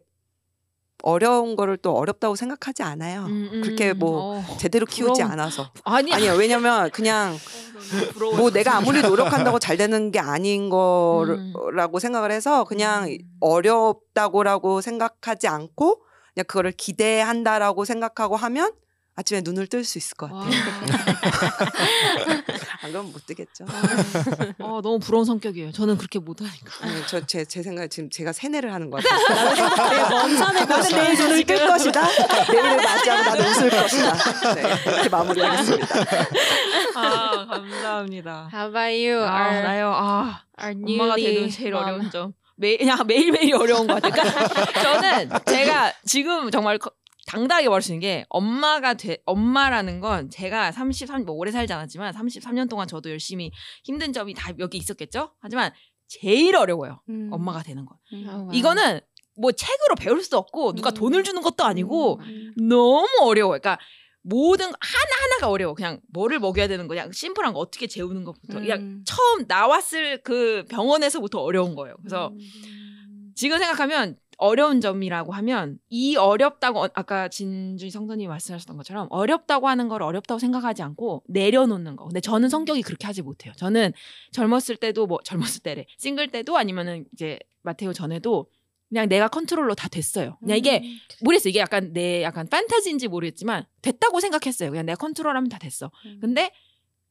[1.04, 3.26] 어려운 거를 또 어렵다고 생각하지 않아요.
[3.26, 4.00] 음, 음, 그렇게 음.
[4.00, 4.58] 뭐 어.
[4.58, 5.32] 제대로 키우지 부러워.
[5.32, 5.72] 않아서.
[5.86, 6.34] 아니 아니요.
[6.34, 7.36] 왜냐면 그냥
[8.14, 8.36] 부러워.
[8.36, 10.70] 뭐 내가 아무리 노력한다고 잘 되는 게 아닌 음.
[10.70, 13.18] 거라고 생각을 해서 그냥 음.
[13.40, 16.02] 어렵다고라고 생각하지 않고
[16.34, 18.72] 그냥 그거를 기대한다라고 생각하고 하면
[19.16, 20.40] 아침에 눈을 뜰 수 있을 것 와.
[20.40, 20.52] 같아요.
[22.82, 23.66] 안 그러면 못 뜨겠죠.
[24.60, 25.72] 어, 너무 부러운 성격이에요.
[25.74, 26.72] 저는 그렇게 못하니까.
[26.82, 30.10] 아니, 저 제 제 생각에 지금 제가 세뇌를 하는 것 같아요.
[30.10, 32.02] 먼 산에 나는 내일 눈을 뜰 것이다.
[32.52, 34.54] 내일을 맞이하고 나는 웃을 것이다.
[34.56, 35.88] 네, 이렇게 마무리하겠습니다.
[36.96, 38.50] 아, 감사합니다.
[38.54, 39.24] How about you?
[39.24, 39.92] 아, Our, 나요.
[39.96, 41.84] 아, our 엄마가 되는 제일 mom.
[41.84, 42.34] 어려운 점.
[42.56, 44.12] 매, 그냥 매일매일이 어려운 것 같아요.
[44.12, 46.92] 그러니까 저는 제가 지금 정말 거-
[47.30, 52.12] 당당하게 말할 수 있는 게 엄마가 돼, 엄마라는 건 제가 33, 뭐 오래 살지 않았지만
[52.12, 53.52] 33년 동안 저도 열심히
[53.84, 55.32] 힘든 점이 다몇개 있었겠죠?
[55.40, 55.72] 하지만
[56.08, 57.04] 제일 어려워요.
[57.10, 57.30] 음.
[57.32, 57.98] 엄마가 되는 건.
[58.12, 58.50] Oh, wow.
[58.52, 59.02] 이거는
[59.40, 60.94] 뭐 책으로 배울 수도 없고 누가 음.
[60.96, 62.54] 돈을 주는 것도 아니고 음.
[62.68, 63.60] 너무 어려워요.
[63.60, 63.78] 그러니까
[64.24, 65.76] 모든 하나하나가 어려워.
[65.76, 68.60] 그냥 뭐를 먹여야 되는 거, 그냥 심플한 거 어떻게 재우는 것부터.
[68.60, 69.04] 그냥 음.
[69.06, 71.96] 처음 나왔을 그 병원에서부터 어려운 거예요.
[71.98, 73.32] 그래서 음.
[73.36, 79.90] 지금 생각하면 어려운 점이라고 하면 이 어렵다고 어- 아까 진주희 성도님 말씀하셨던 것처럼 어렵다고 하는
[79.90, 82.06] 걸 어렵다고 생각하지 않고 내려놓는 거.
[82.06, 83.54] 근데 저는 성격이 그렇게 하지 못해요.
[83.58, 83.92] 저는
[84.32, 88.48] 젊었을 때도 뭐 젊었을 때래 싱글 때도 아니면은 이제 마테오 전에도
[88.88, 90.38] 그냥 내가 컨트롤로 다 됐어요.
[90.40, 90.98] 그냥 이게 음.
[91.22, 91.50] 모르겠어.
[91.50, 94.70] 이게 약간 내 약간 판타지인지 모르겠지만 됐다고 생각했어요.
[94.72, 95.92] 그냥 내가 컨트롤하면 다 됐어.
[96.06, 96.18] 음.
[96.22, 96.52] 근데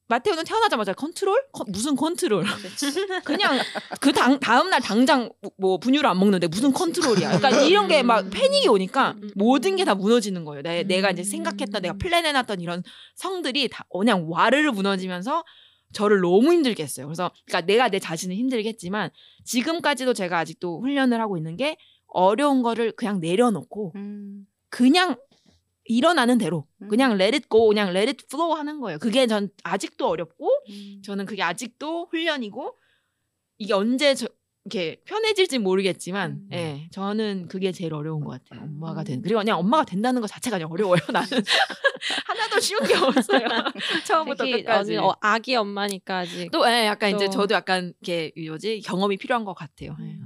[0.08, 1.36] 마테오는 태어나자마자 컨트롤?
[1.52, 2.44] 컨- 무슨 컨트롤?
[3.24, 3.58] 그냥
[4.00, 7.38] 그 당, 다음 날 당장 뭐 분유를 안 먹는데 무슨 컨트롤이야.
[7.38, 9.86] 그러니까 이런 게 막 패닉이 오니까 음, 음, 모든 게 음.
[9.86, 10.62] 다 무너지는 거예요.
[10.62, 11.24] 내, 내가 이제 음.
[11.24, 12.82] 생각했던 내가 플랜해놨던 이런
[13.16, 15.44] 성들이 다 그냥 와르르 무너지면서
[15.92, 17.06] 저를 너무 힘들게 했어요.
[17.06, 19.10] 그래서 그러니까 내가 내 자신을 힘들게 했지만
[19.44, 24.46] 지금까지도 제가 아직도 훈련을 하고 있는 게 어려운 거를 그냥 내려놓고 음.
[24.70, 25.16] 그냥
[25.88, 26.88] 일어나는 대로 음.
[26.88, 28.98] 그냥 let it go 그냥 let it flow 하는 거예요.
[28.98, 31.02] 그게 전 아직도 어렵고 음.
[31.04, 32.76] 저는 그게 아직도 훈련이고
[33.58, 34.28] 이게 언제 저,
[34.64, 36.48] 이렇게 편해질지 모르겠지만 음.
[36.52, 38.64] 예 저는 그게 제일 어려운 것 같아요.
[38.66, 39.22] 엄마가 된 음.
[39.22, 41.00] 그리고 그냥 엄마가 된다는 것 자체가 그냥 어려워요.
[41.10, 41.26] 나는
[42.26, 43.40] 하나도 쉬운 게 없어요.
[44.06, 44.96] 처음부터 끝까지.
[44.98, 49.44] 어, 아기 엄마니까 아직 또 예, 약간 이제 또- 저도 약간 이게 뭐지 경험이 필요한
[49.44, 49.96] 것 같아요.
[50.00, 50.16] 예.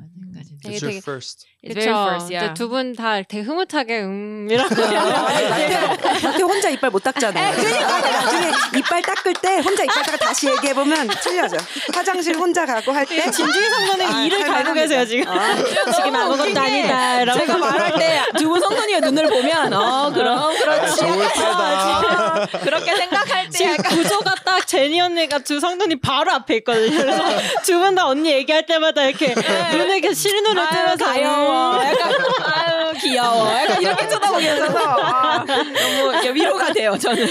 [0.63, 1.47] 되게 It's your 되게- first.
[1.65, 2.55] It's very first, yeah.
[2.59, 7.55] 두분 다 되게 흐뭇하게 음 이러고 나한테 혼자 이빨 못 닦잖아요.
[7.55, 11.57] 그러니까 나중에 이빨 닦을 때 혼자 이빨 닦아 다시 얘기해 보면 틀려져.
[11.95, 14.75] 화장실 혼자 가고 할때 아, 일을 가고 할만합니다.
[14.75, 15.55] 계세요 지금 아.
[15.95, 21.29] 지금 아무것도 아니다 제가 말할 때 두 분 성도님의 눈을 보면 어 그럼 그렇지 좋을
[21.33, 22.47] 때다.
[22.65, 26.99] 그렇게 생각할 때 지금 구조가 딱 제니 언니가 두 성도님 바로 앞에 있거든요.
[26.99, 27.23] 그래서
[27.65, 31.73] 두 분 다 언니 얘기할 때마다 이렇게 눈에 이렇게 실눈 을 아유, 뜨면서 가여워.
[31.75, 31.83] 음.
[31.83, 32.13] 약간
[32.45, 33.49] 아유 귀여워.
[33.55, 36.97] 약간 이렇게 쳐다보고 계셔서 아, 너무 위로가 돼요.
[36.99, 37.27] 저는.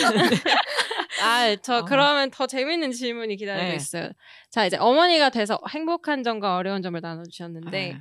[1.23, 1.85] 아, 저 어.
[1.85, 3.75] 그러면 더 재밌는 질문이 기다리고 네.
[3.75, 4.09] 있어요.
[4.49, 7.97] 자, 이제 어머니가 돼서 행복한 점과 어려운 점을 나눠주셨는데 네.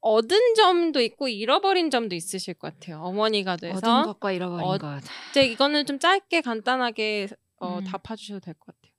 [0.00, 3.00] 얻은 점도 있고 잃어버린 점도 있으실 것 같아요.
[3.00, 5.02] 어머니가 돼서 얻은 것과 잃어버린 어, 것.
[5.30, 7.28] 이제 이거는 좀 짧게 간단하게
[7.60, 7.84] 어, 음.
[7.84, 8.92] 답해주셔도 될 것 같아요.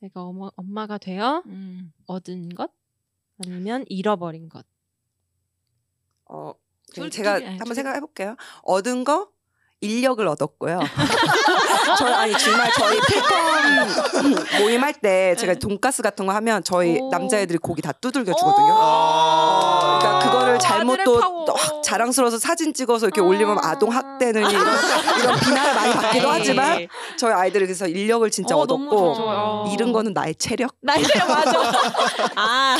[0.00, 1.90] 내가 어머, 엄마가 되어 음.
[2.06, 2.70] 얻은 것
[3.44, 4.64] 아니면 잃어버린 것.
[6.30, 6.52] 어,
[6.92, 8.36] 둘- 제가 둘이- 아니, 한번 둘이- 생각해 볼게요.
[8.62, 9.28] 얻은 거
[9.80, 10.80] 인력을 얻었고요.
[11.98, 17.08] 저 아니 정말 저희 필컴 모임할 때 제가 돈가스 같은 거 하면 저희 오.
[17.10, 18.74] 남자애들이 고기 다 두들겨 주거든요.
[20.58, 21.44] 그거를 잘못 또.
[21.44, 23.24] 또 자랑스러워서 사진 찍어서 이렇게 아.
[23.24, 24.66] 올리면 아동 학대느니 이런,
[25.20, 26.32] 이런 비난을 많이 받기도 에이.
[26.38, 29.68] 하지만 저희 아이들이 그래서 인력을 진짜 어, 얻었고.
[29.72, 30.74] 잃은 거는 나의 체력.
[30.82, 31.52] 나이가 맞아.
[32.36, 32.76] 아,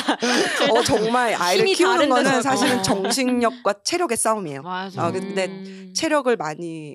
[0.70, 2.42] 어 정말 아이를 키우는 거는.
[2.42, 2.82] 사실은 어.
[2.82, 4.62] 정신력과 체력의 싸움이에요.
[4.62, 5.02] 맞아.
[5.04, 5.92] 아, 근데 음.
[5.96, 6.94] 체력을 많이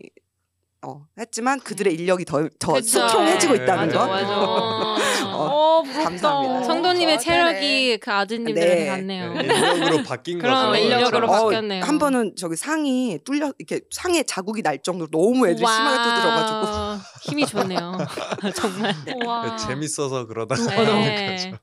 [0.85, 3.07] 어, 했지만 그들의 인력이 더, 더 그쵸.
[3.07, 4.07] 수평해지고 네, 있다는 맞아, 거.
[4.07, 4.39] 맞아.
[5.33, 5.33] 어.
[5.35, 6.03] 어, 부럽다.
[6.03, 6.63] 감사합니다.
[6.63, 7.59] 성도님의 정확하네.
[7.59, 8.87] 체력이 그 아드님들한테 네.
[8.87, 9.33] 갔네요.
[9.33, 10.83] 네, 인력으로 바뀐 그럼 거죠.
[10.83, 11.43] 인력으로 그렇죠.
[11.45, 11.83] 바뀌었네요.
[11.83, 16.99] 한 번은 저기 상이 뚫려 이렇게 상에 자국이 날 정도로 너무 애들이 심하게 두드려가지고 와,
[17.21, 17.97] 힘이 좋네요.
[18.55, 18.93] 정말.
[19.25, 19.41] 와.
[19.55, 21.53] 네, 재밌어서 그러다가 네.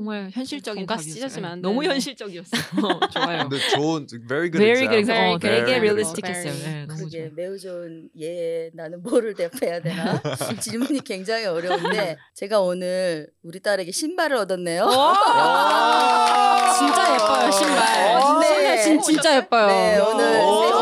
[0.00, 0.02] 어.
[0.02, 1.10] 정말 현실적인 돈가스.
[1.10, 1.94] 찢어지면 안 너무 되는데.
[1.96, 2.56] 현실적이었어.
[3.12, 3.48] 좋아요.
[3.48, 5.34] 근데 좋은 very good Very good example.
[5.34, 6.52] 어, 되게 realistic했어요.
[6.52, 7.34] 네, 너무 그게 좋아.
[7.36, 10.20] 매우 좋은 예 나는 뭐를 대표해야 되나
[10.60, 14.88] 질문이 굉장히 어려운데 제가 오늘 우리 딸에게 신발을 얻었네요.
[16.78, 18.16] 진짜 예뻐요 신발.
[18.22, 18.82] 어, 네.
[18.82, 19.66] 진, 진짜 예뻐요.
[19.66, 20.38] 네, 오늘.
[20.38, 20.80] 너무 예뻐요.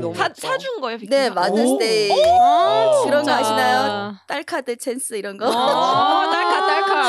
[0.00, 0.28] 너무 사.
[0.34, 0.98] 사준 거예요?
[0.98, 2.10] 빅네 마더스데이
[2.40, 3.32] 아, 그런 거.
[3.32, 4.14] 아시나요?
[4.26, 6.57] 딸 카드 찬스 이런 거 어, 딸카, 딸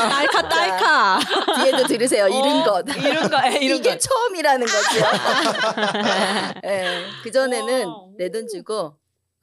[0.01, 0.09] 카.
[0.09, 1.19] 딸카 딸카.
[1.63, 3.97] 뒤에도 들으세요 잃은 것 이런 거, 에, 이런 이게 거.
[3.97, 5.05] 처음이라는 거죠.
[6.63, 8.93] 네, 그 전에는 와, 내돈 주고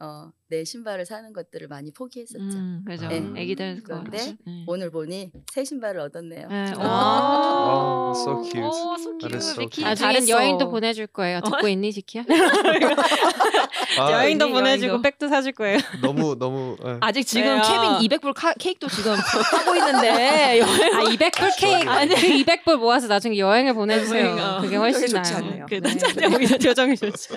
[0.00, 2.38] 어, 내 신발을 사는 것들을 많이 포기했었죠.
[2.56, 3.08] 음, 그죠.
[3.08, 3.20] 네.
[3.36, 3.98] 애기들 거.
[3.98, 4.64] 그런데 네.
[4.68, 6.48] 오늘 보니 새 신발을 얻었네요.
[6.48, 6.72] 네.
[6.78, 8.12] 아.
[8.14, 8.62] Oh, so cute.
[8.62, 9.36] 오, so cute.
[9.38, 9.82] so cute.
[9.82, 10.28] 나중엔.
[10.28, 11.40] 여행도 보내줄 거예요.
[11.40, 12.22] 듣고 있니 지키야?
[13.98, 15.02] 아, 여행도 보내주고 여행도.
[15.02, 15.78] 백도 사줄 거예요.
[16.00, 16.98] 너무 너무 예.
[17.00, 17.60] 아직 지금?
[17.62, 23.08] 케빈 200불 카, 케이크도 지금 하고 있는데 여행 아 200불 케이크 아니 그 200불 모아서
[23.08, 24.26] 나중에 여행을 보내주세요.
[24.26, 24.60] 여행, 어.
[24.60, 25.44] 그게 훨씬 표정이 좋지 나아요.
[25.44, 25.66] 않네요.
[25.68, 26.58] 그 네.
[26.58, 27.28] 표정이 좋지.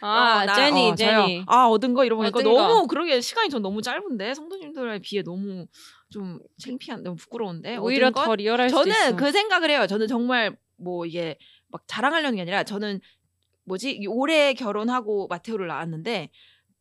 [0.00, 1.04] 아, 나- 제니 어, 저
[1.46, 2.86] 아 얻은 거 잃어보니까 얻은 너무 거.
[2.86, 5.66] 그러게 시간이 전 너무 짧은데 성도님들에 비해 너무
[6.10, 8.10] 좀 창피한 너무 부끄러운데 오히려?
[8.10, 8.98] 더 리얼할 수도 있어.
[8.98, 9.86] 저는 그 생각을 해요.
[9.86, 11.36] 저는 정말 뭐 이게
[11.68, 13.00] 막 자랑하려는 게 아니라 저는
[13.64, 16.30] 뭐지 올해 결혼하고 마테오를 낳았는데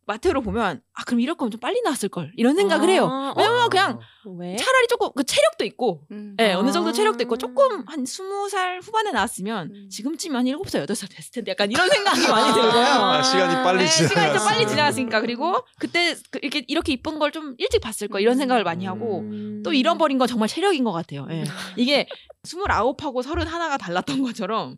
[0.07, 3.07] 마테오를 보면 아 그럼 이럴 거면 좀 빨리 낳았을 걸 이런 생각을 해요.
[3.11, 3.99] 아, 왜냐면 그냥
[4.39, 4.55] 왜?
[4.55, 6.35] 차라리 조금 그 체력도 있고 음.
[6.39, 6.59] 예, 아.
[6.59, 9.89] 어느 정도 체력도 있고 조금 한 스무 살 후반에 나왔으면 음.
[9.89, 12.81] 지금쯤 한 일곱 살 여덟 살 됐을 텐데 약간 이런 생각이 많이 들고요.
[12.83, 14.47] 아, 시간이 빨리 네, 시간이 좀.
[14.47, 18.63] 빨리 지나갔으니까 그리고 그때 그 이렇게 이렇게 이쁜 걸 좀 일찍 봤을 거 이런 생각을
[18.63, 19.61] 많이 하고 음.
[19.63, 21.27] 또 잃어버린 건 정말 체력인 것 같아요.
[21.29, 21.43] 예.
[21.75, 22.07] 이게
[22.45, 24.77] 스물아홉하고 서른 하나가 달랐던 것처럼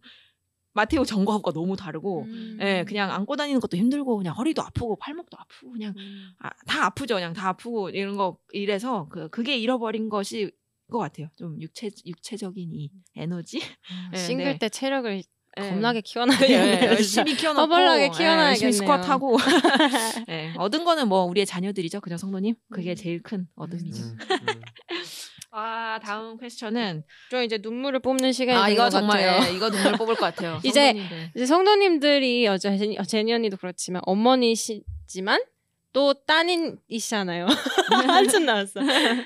[0.80, 2.58] 마테오 전과가 너무 다르고 음.
[2.62, 6.32] 예, 그냥 안고 다니는 것도 힘들고 그냥 허리도 아프고 팔목도 아프고 그냥 음.
[6.39, 7.15] 아, 다 아프죠.
[7.15, 10.52] 그냥 다 아프고 이런 거 이래서 그 그게 잃어버린 것이
[10.89, 11.28] 것 같아요.
[11.38, 13.60] 좀 육체 육체적인 이 에너지.
[14.13, 14.58] 예, 싱글 네.
[14.58, 15.22] 때 체력을
[15.58, 15.70] 예.
[15.70, 16.89] 겁나게 예, 키워놔야겠네요.
[16.92, 18.48] 열심히 키워놓고 허벌나게 예, 키워놔야겠네요.
[18.50, 19.38] 열심히 스쿼트 하고
[20.30, 22.00] 예, 얻은 거는 뭐 우리의 자녀들이죠.
[22.02, 22.56] 그죠 성도님?
[22.72, 24.04] 그게 제일 큰 얻음이죠.
[24.04, 24.62] 음, 음.
[25.52, 29.52] 아 다음 퀘스천은 좀 이제 눈물을 뽑는 시간이 아된 이거 것 정말 같아요.
[29.52, 30.60] 예, 이거 눈물 뽑을 것 같아요.
[30.64, 31.32] 이제 성도님들.
[31.36, 35.42] 이제 성도님들이 어, 제니, 어, 제니 언니도 그렇지만 어머니시지만
[35.92, 37.48] 또 따님이시잖아요.
[38.08, 38.80] 한숨 나왔어.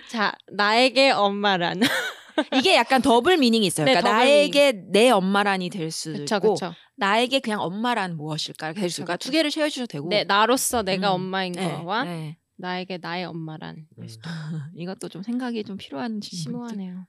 [0.09, 1.81] 자, 나에게 엄마란.
[2.55, 3.85] 이게 약간 double meaning이 있어요.
[3.85, 6.73] 네, 그러니까 더블 나에게 내 엄마란이 될 수도 그쵸, 있고 그쵸.
[6.95, 9.27] 나에게 그냥 엄마란 무엇일까 될수 있을까 그쵸.
[9.27, 10.07] 두 개를 share 주셔도 되고.
[10.07, 11.15] 네, 나로서 내가 음.
[11.15, 12.37] 엄마인 네, 거와 네.
[12.63, 13.85] 나에게 나의 엄마란.
[13.97, 14.07] 음.
[14.75, 16.21] 이것도 좀 생각이 좀 필요한.
[16.23, 17.05] 심오하네요.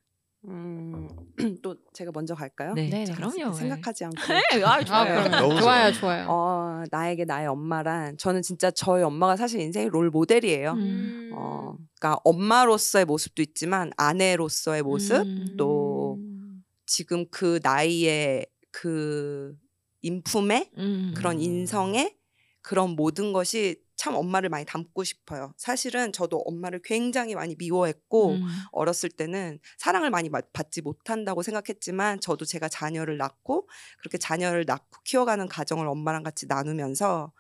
[0.47, 1.09] 음,
[1.63, 2.75] 또 제가 먼저 갈까요?
[2.75, 3.15] 네, 네, 네.
[3.15, 3.53] 그럼요.
[3.53, 4.17] 생각하지 않고.
[4.17, 5.29] 네, 아, 아, 좋아요.
[5.29, 5.93] 너무 좋아요, 좋아요.
[5.93, 6.27] 좋아요.
[6.29, 10.73] 어, 나에게 나의 엄마란 저는 진짜 저희 엄마가 사실 인생의 롤 모델이에요.
[10.73, 11.31] 음.
[11.35, 15.55] 어, 그러니까 엄마로서의 모습도 있지만 아내로서의 모습, 음.
[15.57, 16.65] 또 음.
[16.85, 19.57] 지금 그 나이에 그
[20.03, 21.15] 인품에 음.
[21.17, 22.17] 그런 인성에
[22.61, 25.53] 그런 모든 것이 참 엄마를 많이 닮고 싶어요.
[25.57, 28.43] 사실은 저도 엄마를 굉장히 많이 미워했고 음.
[28.73, 33.69] 어렸을 때는 사랑을 많이 받- 받지 못한다고 생각했지만 저도 제가 자녀를 낳고
[34.01, 37.33] 그렇게 자녀를 낳고 키워가는 가정을 엄마랑 같이 나누면서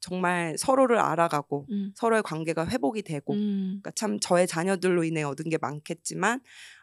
[0.00, 1.92] 정말 서로를 알아가고 음.
[1.96, 3.80] 서로의 관계가 회복이 되고 음.
[3.82, 6.40] 그러니까 참 저의 자녀들로 인해 얻은 게 많겠지만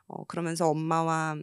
[0.07, 1.37] 어, 그러면서 엄마와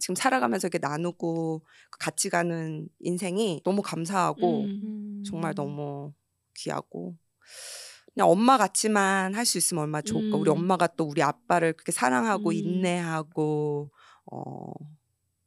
[0.00, 1.64] 지금 살아가면서 이렇게 나누고
[1.98, 5.22] 같이 가는 인생이 너무 감사하고 음.
[5.24, 6.12] 정말 너무
[6.58, 7.14] 귀하고
[8.14, 10.36] 그냥 엄마 같지만 할 수 있으면 얼마나 좋을까.
[10.36, 10.56] 우리 음.
[10.58, 12.54] 엄마가 또 우리 아빠를 그렇게 사랑하고 음.
[12.54, 13.90] 인내하고
[14.32, 14.72] 어,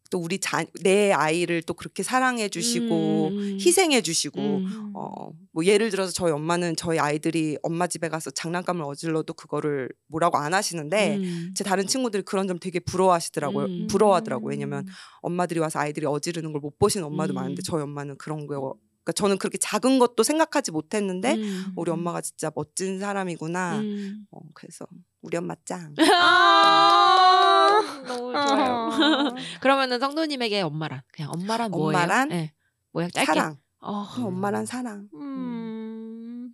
[0.09, 3.57] 또 우리 자, 내 아이를 또 그렇게 사랑해 주시고 음.
[3.59, 4.91] 희생해 주시고 음.
[4.93, 10.37] 어, 뭐 예를 들어서 저희 엄마는 저희 아이들이 엄마 집에 가서 장난감을 어질러도 그거를 뭐라고
[10.37, 11.53] 안 하시는데 음.
[11.55, 13.65] 제 다른 친구들이 그런 점 되게 부러워하시더라고요.
[13.65, 13.87] 음.
[13.87, 14.49] 부러워하더라고요.
[14.49, 14.85] 왜냐면
[15.21, 17.35] 엄마들이 와서 아이들이 어지르는 걸 못 보시는 엄마도 음.
[17.35, 18.75] 많은데 저희 엄마는 그런 거
[19.11, 21.73] 그러니까 저는 그렇게 작은 것도 생각하지 못했는데 음.
[21.75, 23.79] 우리 엄마가 진짜 멋진 사람이구나.
[23.79, 24.25] 음.
[24.31, 24.87] 어, 그래서
[25.21, 25.93] 우리 엄마 짱.
[25.99, 28.47] 아, 너무 어.
[28.47, 29.35] 좋아요.
[29.61, 31.97] 그러면은 성도님에게 엄마란 그냥 엄마란 뭐예요?
[31.97, 32.29] 엄마란?
[32.29, 32.53] 네.
[32.91, 33.25] 뭐야 짧게.
[33.25, 33.57] 사랑.
[33.79, 35.09] 어, 그냥 엄마란 사랑.
[35.13, 36.53] 음.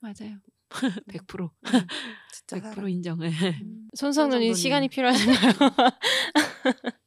[0.00, 0.38] 맞아요.
[0.70, 1.50] 100%
[2.32, 2.90] 진짜 100% 사랑.
[2.90, 3.18] 인정.
[3.18, 3.30] 네.
[3.30, 4.54] 손성도님 손성도님.
[4.54, 5.52] 시간이 필요하신가요?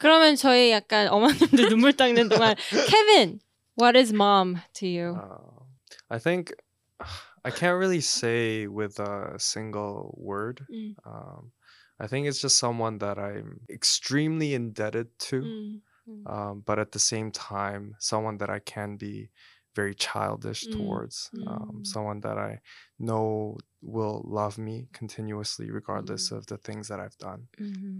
[0.00, 2.54] 그러면 저희 약간 어머님들 눈물 닦는 동안
[2.88, 3.38] 케빈,
[3.80, 5.18] What is mom to you?
[5.18, 5.64] Uh,
[6.10, 6.52] I think
[7.44, 10.66] I can't really say with a single word.
[10.70, 10.94] Mm.
[11.06, 11.52] Um,
[11.98, 15.80] I think it's just someone that I'm extremely indebted to, mm.
[16.08, 16.30] mm.
[16.30, 19.30] Um, but at the same time, someone that I can be
[19.74, 21.86] very childish mm, towards, um, mm.
[21.86, 22.60] someone that I
[22.98, 27.48] know will love me continuously, regardless of the things that I've done.
[27.58, 27.98] Mm-hmm.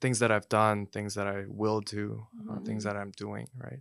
[0.00, 3.80] Things that I've done, things that I will do, uh, things that I'm doing, right?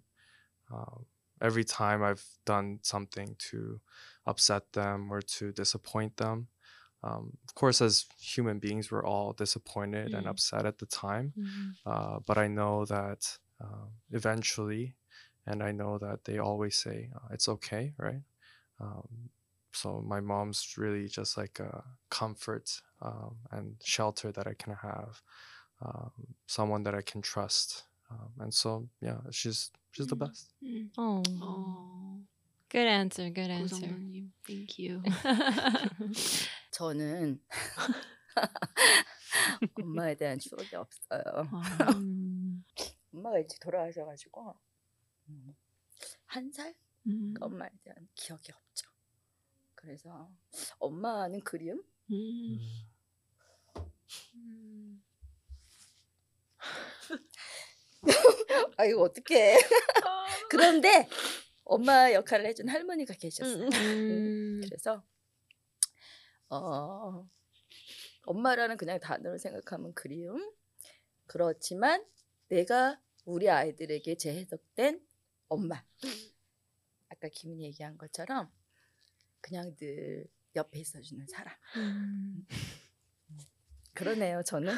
[0.74, 1.06] Um,
[1.42, 3.82] every time I've done something to
[4.26, 6.50] upset them or to disappoint them,
[7.04, 10.30] um, of course, as human beings, we're all disappointed and Mm.
[10.30, 11.34] upset at the time.
[11.38, 11.76] 음.
[11.86, 14.96] Uh, but I know that um, eventually,
[15.46, 18.24] and I know that they always say uh, it's okay, right?
[18.80, 19.30] Um,
[19.74, 25.22] so my mom's really just like a comfort um, and shelter that I can have,
[25.82, 30.20] um, someone that I can trust, um, and so yeah, she's she's the Mm.
[30.30, 30.54] best.
[30.64, 30.90] 음.
[30.98, 31.22] 어.
[31.42, 32.22] 어.
[32.70, 33.90] Good answer, good answer.
[33.90, 35.02] 고성도님, thank you.
[36.72, 37.40] 저는
[39.82, 41.22] 엄마에 대한 추억이 없어요.
[41.98, 42.64] 음.
[43.14, 44.56] 엄마가 일찍 돌아가셔가지고
[45.30, 45.56] 음,
[46.26, 46.74] 한 살?
[47.08, 47.34] 음.
[47.40, 48.90] 엄마에 대한 기억이 없죠.
[49.76, 50.30] 그래서
[50.80, 51.84] 엄마는 그리움?
[52.12, 52.60] 음.
[58.78, 59.58] 아 이거 어떡해.
[60.50, 61.08] 그런데
[61.64, 63.70] 엄마 역할을 해준 할머니가 계셨어요.
[63.72, 64.62] 음.
[64.64, 65.04] 그래서
[66.50, 67.28] 어
[68.26, 70.54] 엄마라는 그냥 단어를 생각하면 그리움.
[71.26, 72.06] 그렇지만
[72.50, 75.02] 내가 우리 아이들에게 재해석된
[75.48, 75.84] 엄마.
[77.10, 78.52] 아까 김은이 얘기한 것처럼
[79.42, 81.56] 그냥 늘 옆에 있어주는 사람.
[81.78, 82.48] 음.
[83.94, 84.74] 그러네요, 저는.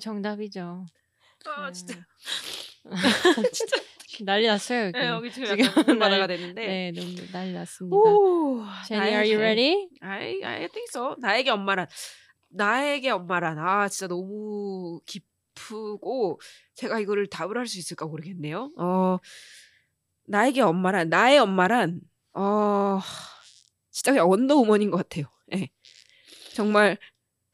[0.00, 0.84] 정답이죠.
[1.46, 1.72] 아, 음.
[1.72, 1.94] 진짜.
[4.24, 4.92] 난리 났어요 여기.
[4.98, 6.66] 네, 여기 지금 지금 바다가 됐는데.
[6.66, 7.96] 네, 너무 난리 났습니다.
[7.96, 9.88] 오, Jenny, are you ready?
[10.00, 11.16] I, I think so.
[11.18, 11.86] 나에게 엄마란
[12.50, 16.40] 나에게 엄마란 아 진짜 너무 깊고
[16.74, 18.70] 제가 이거를 답을 할 수 있을까 모르겠네요.
[18.78, 19.18] 어
[20.26, 22.00] 나에게 엄마란 나의 엄마란
[22.34, 23.00] 어
[23.90, 25.26] 진짜 그냥 원더우먼인 것 같아요.
[25.54, 25.68] 예.
[26.52, 26.98] 정말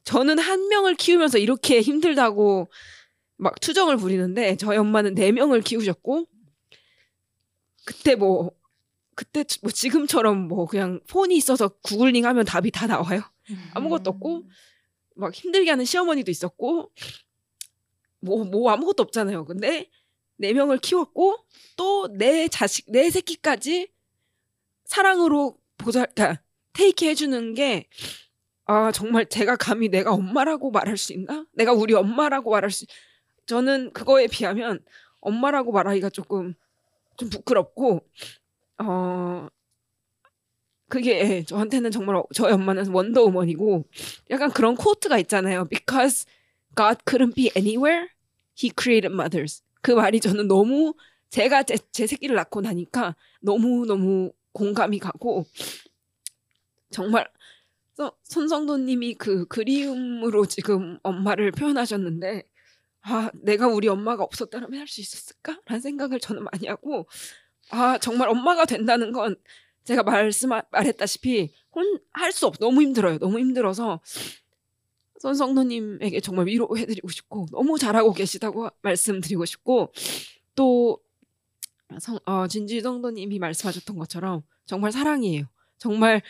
[0.05, 2.71] 저는 한 명을 키우면서 이렇게 힘들다고
[3.41, 6.27] 막 투정을 부리는데 저희 엄마는 네 명을 키우셨고
[7.85, 8.51] 그때 뭐
[9.15, 13.23] 그때 뭐 지금처럼 뭐 그냥 폰이 있어서 구글링 하면 답이 다 나와요.
[13.75, 14.45] 아무것도 없고
[15.17, 16.93] 막 힘들게 하는 시어머니도 있었고
[18.21, 19.45] 뭐뭐 아무것도 없잖아요.
[19.47, 19.91] 근데
[20.37, 21.37] 네 명을 키웠고
[21.77, 23.89] 또 내 자식 내 새끼까지
[24.85, 27.89] 사랑으로 보자, 그러니까 테이크 해주는 게
[28.65, 31.45] 아, 정말 제가 감히 내가 엄마라고 말할 수 있나?
[31.53, 32.87] 내가 우리 엄마라고 말할 수,
[33.51, 34.79] 저는 그거에 비하면
[35.21, 36.55] 엄마라고 말하기가 조금
[37.17, 38.01] 좀 부끄럽고,
[38.79, 39.49] 어,
[40.89, 43.85] 그게 예, 저한테는 정말 어- 저희 엄마는 원더우먼이고
[44.31, 45.65] 약간 그런 코트가 있잖아요.
[45.67, 46.27] Because
[46.77, 48.09] God couldn't be anywhere,
[48.57, 49.63] He created mothers.
[49.83, 50.95] 그 말이 저는 너무
[51.31, 55.45] 제가 제, 제 새끼를 낳고 나니까 너무 너무 공감이 가고
[56.91, 57.29] 정말
[57.97, 62.45] 서- 손성도님이 그 그리움으로 지금 엄마를 표현하셨는데
[63.03, 67.07] 아 내가 우리 엄마가 없었다면 할 수 있었을까 라는 생각을 저는 많이 하고
[67.71, 69.37] 아 정말 엄마가 된다는 건
[69.85, 74.01] 제가 말씀 말했다시피 혼 할 수 없 너무 힘들어요 너무 힘들어서
[75.19, 79.93] 손성도님에게 정말 위로해드리고 싶고 너무 잘하고 계시다고 말씀드리고 싶고
[80.55, 80.99] 또
[81.99, 85.45] 성, 어, 진지 성도님이 말씀하셨던 것처럼 정말 사랑이에요.
[85.79, 86.23] 정말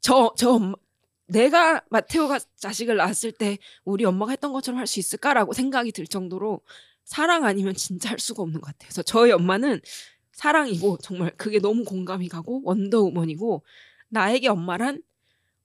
[0.00, 0.74] 저, 저
[1.28, 6.62] 내가 마테오가 자식을 낳았을 때 우리 엄마가 했던 것처럼 할 수 있을까라고 생각이 들 정도로
[7.04, 8.88] 사랑 아니면 진짜 할 수가 없는 것 같아요.
[8.88, 9.80] 그래서 저희 엄마는
[10.32, 13.64] 사랑이고 정말 그게 너무 공감이 가고 원더우먼이고
[14.10, 15.02] 나에게 엄마란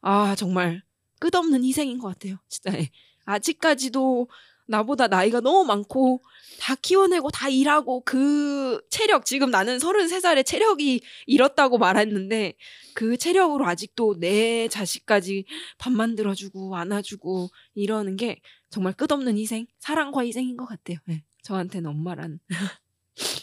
[0.01, 0.83] 아 정말
[1.19, 2.37] 끝없는 희생인 것 같아요.
[2.49, 2.89] 진짜 예.
[3.25, 4.27] 아직까지도
[4.65, 6.21] 나보다 나이가 너무 많고
[6.59, 12.53] 다 키워내고 다 일하고 그 체력 지금 나는 33살에 체력이 잃었다고 말했는데
[12.93, 15.45] 그 체력으로 아직도 내 자식까지
[15.77, 20.97] 밥 만들어 주고 안아주고 이러는 게 정말 끝없는 희생 사랑과 희생인 것 같아요.
[21.05, 21.23] 네.
[21.43, 22.39] 저한테는 엄마란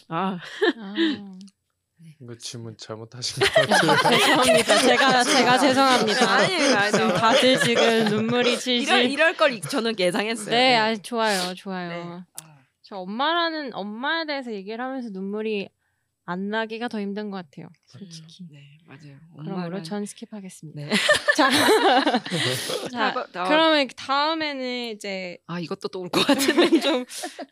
[0.09, 0.39] 아
[0.77, 1.39] 아,
[2.21, 4.17] 이거 질문 잘못하신 것 같아요.
[4.19, 4.77] 죄송합니다.
[4.79, 6.29] 제가 제가 죄송합니다.
[6.31, 6.91] 아니에요, 아니에요.
[6.91, 8.81] 지금 다들 지금 눈물이 질질.
[8.87, 10.49] 이럴 이럴 걸 저는 예상했어요.
[10.49, 11.89] 네, 아, 좋아요, 좋아요.
[11.89, 12.45] 네.
[12.83, 15.69] 저 엄마라는 엄마에 대해서 얘기를 하면서 눈물이
[16.25, 17.67] 안 나기가 더 힘든 것 같아요.
[17.87, 18.45] 솔직히.
[18.51, 19.17] 네 맞아요.
[19.35, 20.75] 그러므로 엄마란- 전 스킵하겠습니다.
[20.75, 20.89] 네.
[21.35, 21.49] 자,
[22.91, 26.79] 자, 자 그러면 다음에는 이제 아 이것도 또 올 것 같은데.
[26.79, 27.05] 좀,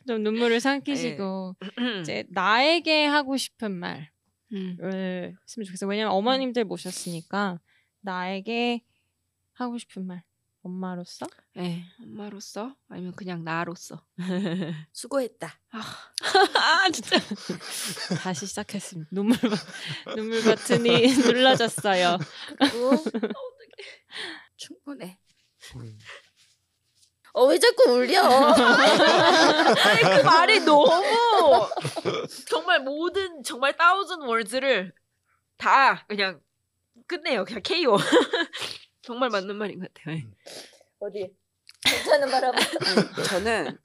[0.06, 1.56] 좀 눈물을 삼키시고
[2.02, 4.08] 이제 나에게 하고 싶은 말을
[4.52, 4.76] 음.
[4.82, 5.88] 했으면 좋겠어요.
[5.88, 7.60] 왜냐면 어머님들 모셨으니까
[8.00, 8.82] 나에게
[9.52, 10.22] 하고 싶은 말
[10.62, 14.04] 엄마로서 네, 엄마로서 아니면 그냥 나로서.
[14.92, 15.50] 수고했다.
[15.70, 17.16] 아 진짜.
[18.22, 19.08] 다시 시작했습니다.
[19.12, 22.18] 눈물 버- 눈물 버튼이 눌러졌어요.
[22.58, 22.92] 그리고
[24.56, 25.18] 충분해.
[27.36, 27.40] 음.
[27.40, 28.22] 어왜 자꾸 울려?
[28.24, 31.02] 아니 그 말이 너무
[32.48, 34.92] 정말 모든 정말 thousand words를
[35.56, 36.40] 다 그냥
[37.06, 37.44] 끝내요.
[37.44, 37.96] 그냥 KO.
[39.02, 40.16] 정말 맞는 말인 것 같아요.
[40.16, 40.24] 예.
[41.00, 41.32] 어디?
[41.84, 42.54] 괜찮은 바람.
[43.26, 43.78] 저는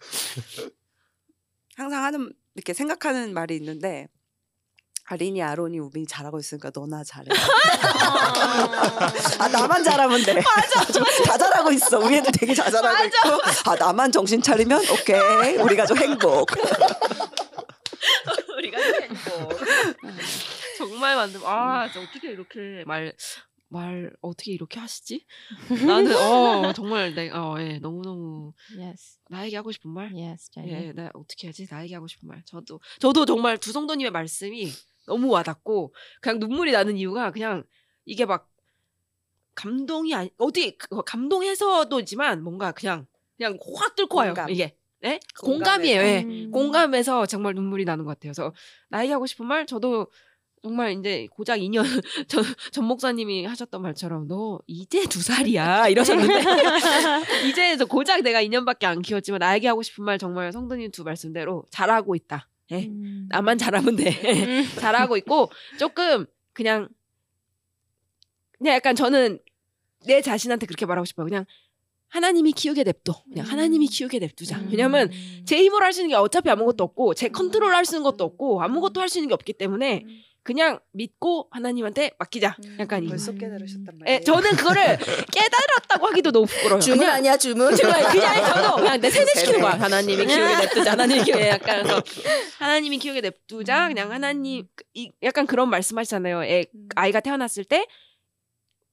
[1.75, 4.07] 항상 하는 이렇게 생각하는 말이 있는데
[5.07, 7.27] 아린이, 아론이, 우빈이 잘하고 있으니까 너나 잘해.
[9.39, 10.33] 아 나만 잘하면 돼.
[10.33, 10.83] 맞아.
[11.25, 11.99] 다 잘하고 있어.
[11.99, 13.69] 우리 애들 되게 잘 잘하고 있고.
[13.69, 15.57] 아 나만 정신 차리면 오케이.
[15.57, 16.49] 우리 가족 행복.
[18.57, 19.59] 우리가 행복.
[20.77, 21.41] 정말 맞는.
[21.43, 23.13] 아 어떻게 이렇게 말.
[23.67, 25.25] 말 어떻게 이렇게 하시지?
[25.85, 30.11] 나는 어 정말 내가 어, 예, 너무 너무 yes, 나에게 하고 싶은 말.
[30.13, 30.51] yes.
[30.67, 31.67] 예, 나 어떻게 하지?
[31.69, 32.43] 나에게 하고 싶은 말.
[32.45, 34.71] 저도 저도 정말 두성도님의 말씀이
[35.05, 37.63] 너무 와닿고 그냥 눈물이 나는 이유가 그냥
[38.05, 38.49] 이게 막
[39.55, 44.49] 감동이 아니 어디 그 감동해서도지만 뭔가 그냥 그냥 확 뚫고 와요 공감.
[44.49, 44.77] 이게.
[45.01, 45.19] 네?
[45.39, 46.01] 공감이에요.
[46.01, 46.23] 예.
[46.23, 46.51] 음.
[46.51, 48.31] 공감해서 정말 눈물이 나는 것 같아요.
[48.33, 48.53] 그래서
[48.89, 50.07] 나에게 하고 싶은 말 저도
[50.63, 51.83] 정말 이제 고작 2년
[52.27, 56.33] 전, 전 목사님이 하셨던 말처럼 너 이제 두 살이야 이러셨는데
[57.47, 61.65] 이제 저 고작 내가 2년밖에 안 키웠지만 나에게 하고 싶은 말 정말 성도님 두 말씀대로
[61.69, 62.49] 잘하고 있다.
[62.71, 62.85] 예.
[62.85, 63.27] 음.
[63.29, 64.09] 나만 잘하면 돼.
[64.09, 64.65] 음.
[64.79, 65.49] 잘하고 있고
[65.79, 66.89] 조금 그냥
[68.57, 69.39] 그냥 약간 저는
[70.05, 71.25] 내 자신한테 그렇게 말하고 싶어요.
[71.25, 71.45] 그냥
[72.07, 73.23] 하나님이 키우게 냅둬.
[73.25, 74.57] 그냥 하나님이 키우게 냅두자.
[74.59, 74.69] 음.
[74.71, 75.11] 왜냐면
[75.45, 78.23] 제 힘으로 할 수 있는 게 어차피 아무것도 없고 제 컨트롤 할 수 있는 것도
[78.23, 80.05] 없고 아무것도 할 수 있는 게 없기 때문에
[80.45, 82.55] 그냥 믿고 하나님한테 맡기자.
[82.79, 83.07] 약간 이.
[83.07, 83.37] 벌써 음.
[83.39, 84.19] 깨달으셨단 예, 말이에요.
[84.21, 84.83] 저는 그거를
[85.33, 86.79] 깨달았다고 하기도 너무 부끄러워요.
[86.81, 87.75] 주문 그냥 아니야 주문?
[87.75, 89.61] 그냥 그냥 저도 그냥 내 세뇌시키는 세뇌.
[89.61, 89.71] 거야.
[89.81, 90.91] 하나님이 키우게 냅두자.
[90.91, 92.03] 하나님이 키우게 약간 그래서
[92.59, 93.87] 하나님이 키우게 냅두자.
[93.87, 96.43] 그냥 하나님 이, 약간 그런 말씀하시잖아요.
[96.43, 96.65] 애,
[96.95, 97.87] 아이가 태어났을 때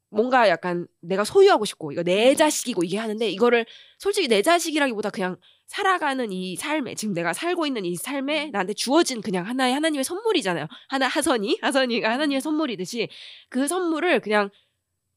[0.08, 3.66] 뭔가 약간 내가 소유하고 싶고 이거 내 자식이고 이게 하는데 이거를
[3.98, 5.36] 솔직히 내 자식이라기보다 그냥
[5.72, 10.66] 살아가는 이 삶에 지금 내가 살고 있는 이 삶에 나한테 주어진 그냥 하나의 하나님의 선물이잖아요.
[10.88, 13.08] 하나 하선이 하선이가 하나님의 선물이듯이
[13.48, 14.50] 그 선물을 그냥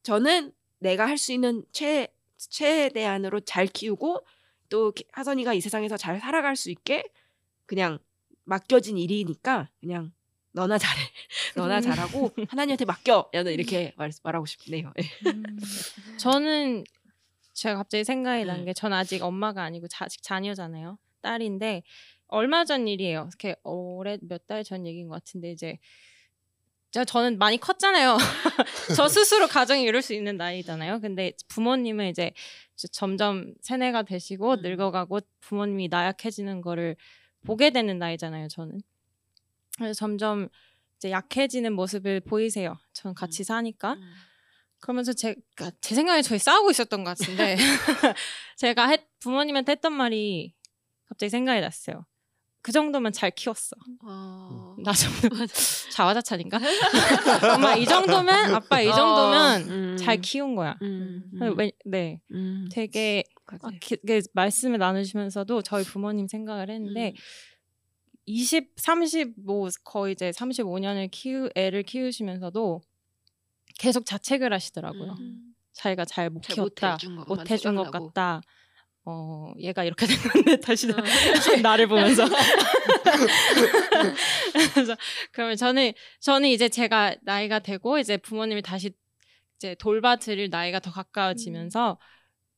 [0.02, 4.24] 저는 내가 할 수 있는 최 최대한으로 잘 키우고
[4.70, 7.04] 또 기- 하선이가 이 세상에서 잘 살아갈 수 있게
[7.66, 7.98] 그냥
[8.44, 10.12] 맡겨진 일이니까 그냥
[10.52, 11.02] 너나 잘해.
[11.54, 13.28] 너나 잘하고 하나님한테 맡겨.
[13.34, 14.90] 저는 이렇게 말, 말하고 싶네요.
[14.98, 15.02] 예.
[16.16, 16.84] 저는
[17.56, 20.98] 제가 갑자기 생각이 난 게 전 아직 엄마가 아니고 자, 아직 자녀잖아요.
[21.22, 21.82] 딸인데
[22.28, 23.28] 얼마 전 일이에요.
[23.28, 25.78] 이렇게 올해 몇달 전 얘기인 것 같은데 이제
[27.06, 28.16] 저는 많이 컸잖아요.
[28.96, 31.00] 저 스스로 가정이 이룰 수 있는 나이잖아요.
[31.00, 32.32] 근데 부모님은 이제
[32.92, 34.62] 점점 세뇌가 되시고 음.
[34.62, 36.96] 늙어가고 부모님이 나약해지는 거를
[37.44, 38.48] 보게 되는 나이잖아요.
[38.48, 38.80] 저는
[39.76, 40.48] 그래서 점점
[40.96, 42.78] 이제 약해지는 모습을 보이세요.
[42.94, 43.96] 전 같이 사니까.
[44.80, 47.56] 그러면서 제, 그러니까 제 생각에 저희 싸우고 있었던 것 같은데
[48.56, 50.54] 제가 했- 부모님한테 했던 말이
[51.08, 52.04] 갑자기 생각이 났어요.
[52.62, 53.76] 그 정도면 잘 키웠어.
[54.82, 55.46] 나 정도면
[55.92, 56.58] 자화자찬인가?
[57.54, 59.96] 엄마 이 정도면 아빠 이 정도면 음.
[59.96, 60.76] 잘 키운 거야.
[60.82, 61.22] 음.
[61.56, 62.68] 왜, 네, 음.
[62.72, 63.22] 되게
[63.62, 67.14] 아, 기- 그 말씀을 나누시면서도 저희 부모님 생각을 했는데
[68.24, 72.82] 20, 30, 뭐 거의 이제 35년을 키우 애를 키우시면서도
[73.78, 75.16] 계속 자책을 하시더라고요.
[75.72, 77.90] 자기가 잘못잘 키웠다, 못 해준 것 것만 못 해준 것.
[77.90, 78.40] 같다.
[79.04, 80.88] 어, 얘가 이렇게 된 건데 다시
[81.62, 82.24] 나를 보면서.
[84.74, 84.96] 그래서
[85.32, 88.92] 그러면 저는 저는 이제 제가 나이가 되고 이제 부모님이 다시
[89.56, 91.98] 이제 돌봐드릴 나이가 더 가까워지면서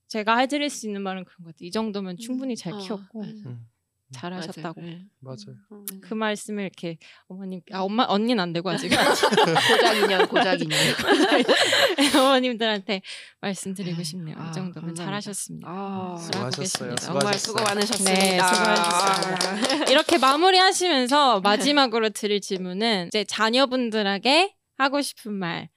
[0.09, 1.67] 제가 해드릴 수 있는 말은 그런 것 같아요.
[1.67, 3.35] 이 정도면 충분히 잘 어, 키웠고 맞아요.
[3.47, 3.67] 음,
[4.13, 4.81] 잘하셨다고.
[4.81, 4.93] 맞아요.
[4.93, 5.05] 예.
[5.21, 5.57] 맞아요.
[6.01, 6.97] 그 말씀을 이렇게
[7.29, 8.89] 어머님, 아 엄마 언니는 안 되고 아직
[9.69, 10.79] 고작이년 고작이년.
[12.17, 13.03] 어머님들한테
[13.41, 14.37] 말씀드리고 싶네요.
[14.39, 15.05] 아, 이 정도면 감사합니다.
[15.05, 15.69] 잘하셨습니다.
[15.71, 16.95] 아, 수고하셨어요.
[16.97, 17.63] 정말 수고.
[17.63, 18.15] 많으셨습니다.
[18.15, 19.91] 네, 수고하셨습니다.
[19.91, 25.69] 이렇게 마무리하시면서 마지막으로 드릴 질문은 이제 자녀분들에게 하고 싶은 말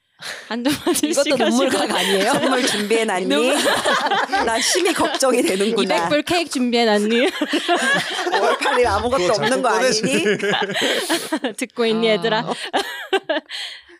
[0.47, 2.31] 한두 마디씩 이것도 눈물각 아니에요?
[2.33, 3.53] 선물 준비해놨니?
[4.45, 6.09] 나 심히 걱정이 되는구나.
[6.09, 7.27] 200불 케이크 준비해놨니?
[7.27, 10.23] 5월 8일 아무것도 없는 거 아니니?
[11.57, 12.13] 듣고 있니 아.
[12.13, 12.53] 얘들아?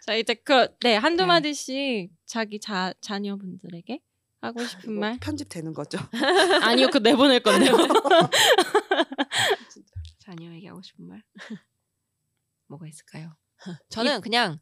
[0.06, 1.28] 자 이제 그네 한두 네.
[1.28, 4.00] 마디씩 자기 자 자녀분들에게
[4.42, 6.00] 하고 싶은 말 편집되는 거죠.
[6.62, 7.74] 아니요 그 내보낼 건데요.
[10.20, 11.22] 자녀에게 하고 싶은 말
[12.68, 13.36] 뭐가 있을까요?
[13.90, 14.60] 저는 그냥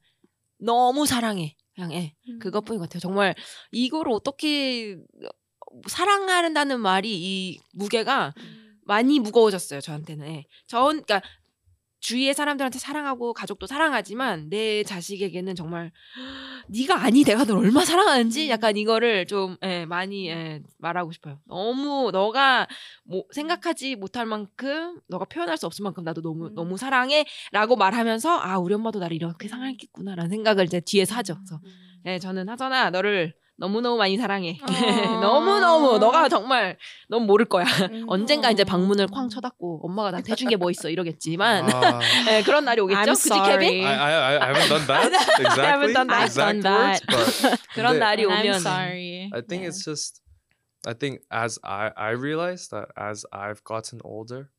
[0.60, 1.56] 너무 사랑해.
[1.74, 2.14] 그냥 예.
[2.40, 3.00] 그것뿐인 것 같아요.
[3.00, 3.36] 정말
[3.72, 4.98] 이거를 어떻게
[5.88, 8.34] 사랑한다는 말이 이 무게가
[8.84, 9.82] 많이 무거워졌어요.
[9.82, 10.28] 저한테는.
[10.28, 10.46] 예.
[10.68, 11.22] 전 그러니까
[12.00, 15.92] 주위의 사람들한테 사랑하고 가족도 사랑하지만 내 자식에게는 정말
[16.70, 21.40] 네가 아니 내가 널 얼마 사랑하는지 약간 이거를 좀 예, 많이 예, 말하고 싶어요.
[21.46, 22.68] 너무 너가
[23.04, 26.56] 뭐 생각하지 못할 만큼 너가 표현할 수 없을 만큼 나도 너무 음.
[26.56, 31.36] 너무 사랑해라고 말하면서 아 우리 엄마도 나를 이렇게 사랑했겠구나라는 생각을 이제 뒤에서 하죠.
[31.36, 31.60] 그래서
[32.06, 34.58] 예, 저는 하전아 너를 너무너무 많이 사랑해.
[34.62, 35.20] 어.
[35.20, 36.78] 너무너무 너가 정말
[37.10, 37.66] 넌 모를 거야.
[37.92, 38.06] 음.
[38.08, 42.00] 언젠가 이제 방문을 쾅 쳐닫고 엄마가 나한테 해준 게 뭐 있어 이러겠지만 아,
[42.32, 43.00] 예, 그런 날이 오겠죠.
[43.02, 43.30] I'm 그지.
[43.30, 43.86] 케빈?
[43.86, 45.66] I, I, I haven't done that exactly.
[45.66, 46.26] haven't done that.
[46.26, 49.30] exact I've done words, but 그런 날이 I'm 오면 sorry.
[49.34, 49.68] I think 네.
[49.68, 50.22] it's just
[50.88, 54.50] I think as I I realized that as I've gotten older,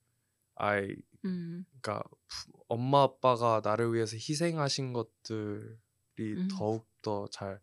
[0.59, 0.95] I
[1.25, 6.49] 음, 그러니까 부- 엄마 아빠가 나를 위해서 희생하신 것들이 음.
[6.57, 7.61] 더욱 더잘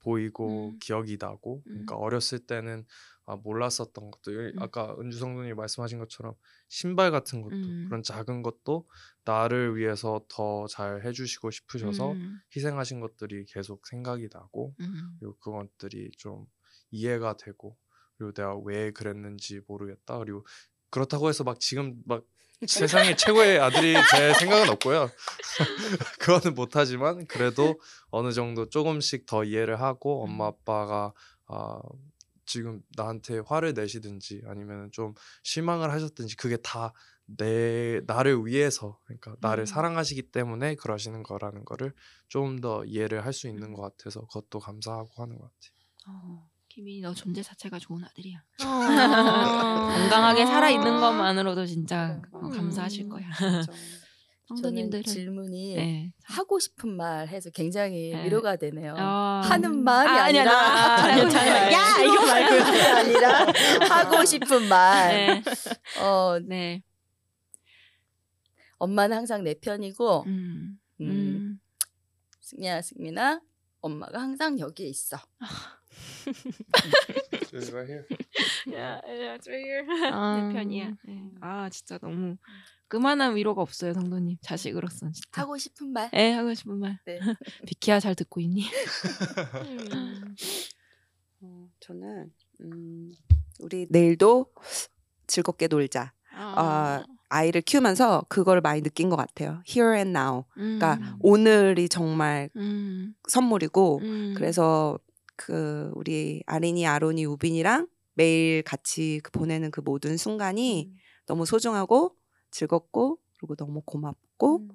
[0.00, 0.78] 보이고 음.
[0.80, 2.84] 기억이 나고 그러니까 어렸을 때는
[3.26, 4.62] 아, 몰랐었던 것들 음.
[4.62, 6.34] 아까 은주 성도님 말씀하신 것처럼
[6.68, 7.84] 신발 같은 것도 음.
[7.88, 8.88] 그런 작은 것도
[9.24, 16.10] 나를 위해서 더 잘 해주시고 싶으셔서 음, 희생하신 것들이 계속 생각이 나고 음, 그리고 그것들이
[16.18, 16.46] 좀
[16.90, 17.76] 이해가 되고
[18.16, 20.44] 그리고 내가 왜 그랬는지 모르겠다 그리고
[20.90, 22.24] 그렇다고 해서 막 지금 막
[22.66, 25.10] 세상에 최고의 아들이 될 생각은 없고요
[26.20, 27.80] 그거는 못하지만 그래도
[28.10, 31.12] 어느 정도 조금씩 더 이해를 하고 엄마 아빠가
[31.46, 31.80] 아
[32.46, 36.92] 지금 나한테 화를 내시든지 아니면 좀 실망을 하셨든지 그게 다
[37.36, 39.66] 내 나를 위해서 그러니까 나를 음.
[39.66, 41.94] 사랑하시기 때문에 그러시는 거라는 거를
[42.28, 45.72] 좀 더 이해를 할 수 있는 것 같아서 그것도 감사하고 하는 것 같아요.
[46.08, 46.50] 어,
[46.80, 48.42] 김이 너 존재 자체가 좋은 아들이야.
[48.58, 52.50] 건강하게 건강하게 살아 있는 것만으로도 진짜 어, 음.
[52.50, 53.28] 감사하실 거야.
[54.48, 56.12] 저는 성도님들은 질문이 네.
[56.24, 58.24] 하고 싶은 말 해서 굉장히 네.
[58.24, 58.94] 위로가 되네요.
[58.98, 59.42] 어.
[59.44, 61.74] 하는 말이 아, 아니, 아니라 아니, 아니, 아니, 아니.
[61.74, 62.64] 야 이거 말고
[62.96, 63.46] 아니라
[63.94, 65.12] 하고 싶은 말.
[65.12, 65.42] 네.
[66.00, 66.82] 어 네.
[68.78, 70.78] 엄마는 항상 내 편이고 음.
[71.02, 71.60] 음, 음.
[72.40, 73.40] 승민아 승민아
[73.82, 75.18] 엄마가 항상 여기에 있어.
[78.74, 79.38] 야, 야,
[80.12, 80.36] 아.
[80.48, 80.90] 내 편이야.
[81.04, 81.30] 네.
[81.40, 82.36] 아, 진짜 너무
[82.88, 84.38] 그만한 위로가 없어요, 성도님.
[84.42, 85.42] 자식으로서 진짜.
[85.42, 86.10] 하고 싶은 말.
[86.12, 86.98] 에 하고 싶은 말.
[87.04, 87.18] 네.
[87.66, 88.64] 비키야 잘 듣고 있니?
[91.40, 93.10] 어, 저는 음,
[93.60, 94.52] 우리 내일도
[95.26, 96.12] 즐겁게 놀자.
[96.32, 99.62] 아, 아이를 키우면서 그걸 많이 느낀 것 같아요.
[99.68, 100.44] Here and now.
[100.54, 101.16] 그러니까 음.
[101.20, 103.14] 오늘이 정말 음.
[103.28, 104.34] 선물이고 음.
[104.36, 104.98] 그래서
[105.40, 110.92] 그 우리 아린이, 아론이, 우빈이랑 매일 같이 그 보내는 그 모든 순간이
[111.24, 112.14] 너무 소중하고
[112.50, 114.68] 즐겁고 그리고 너무 고맙고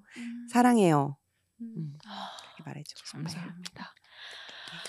[0.52, 1.18] 사랑해요.
[1.62, 1.98] 음.
[2.02, 3.22] 그렇게 말해주고 싶어요.
[3.22, 3.94] 감사합니다.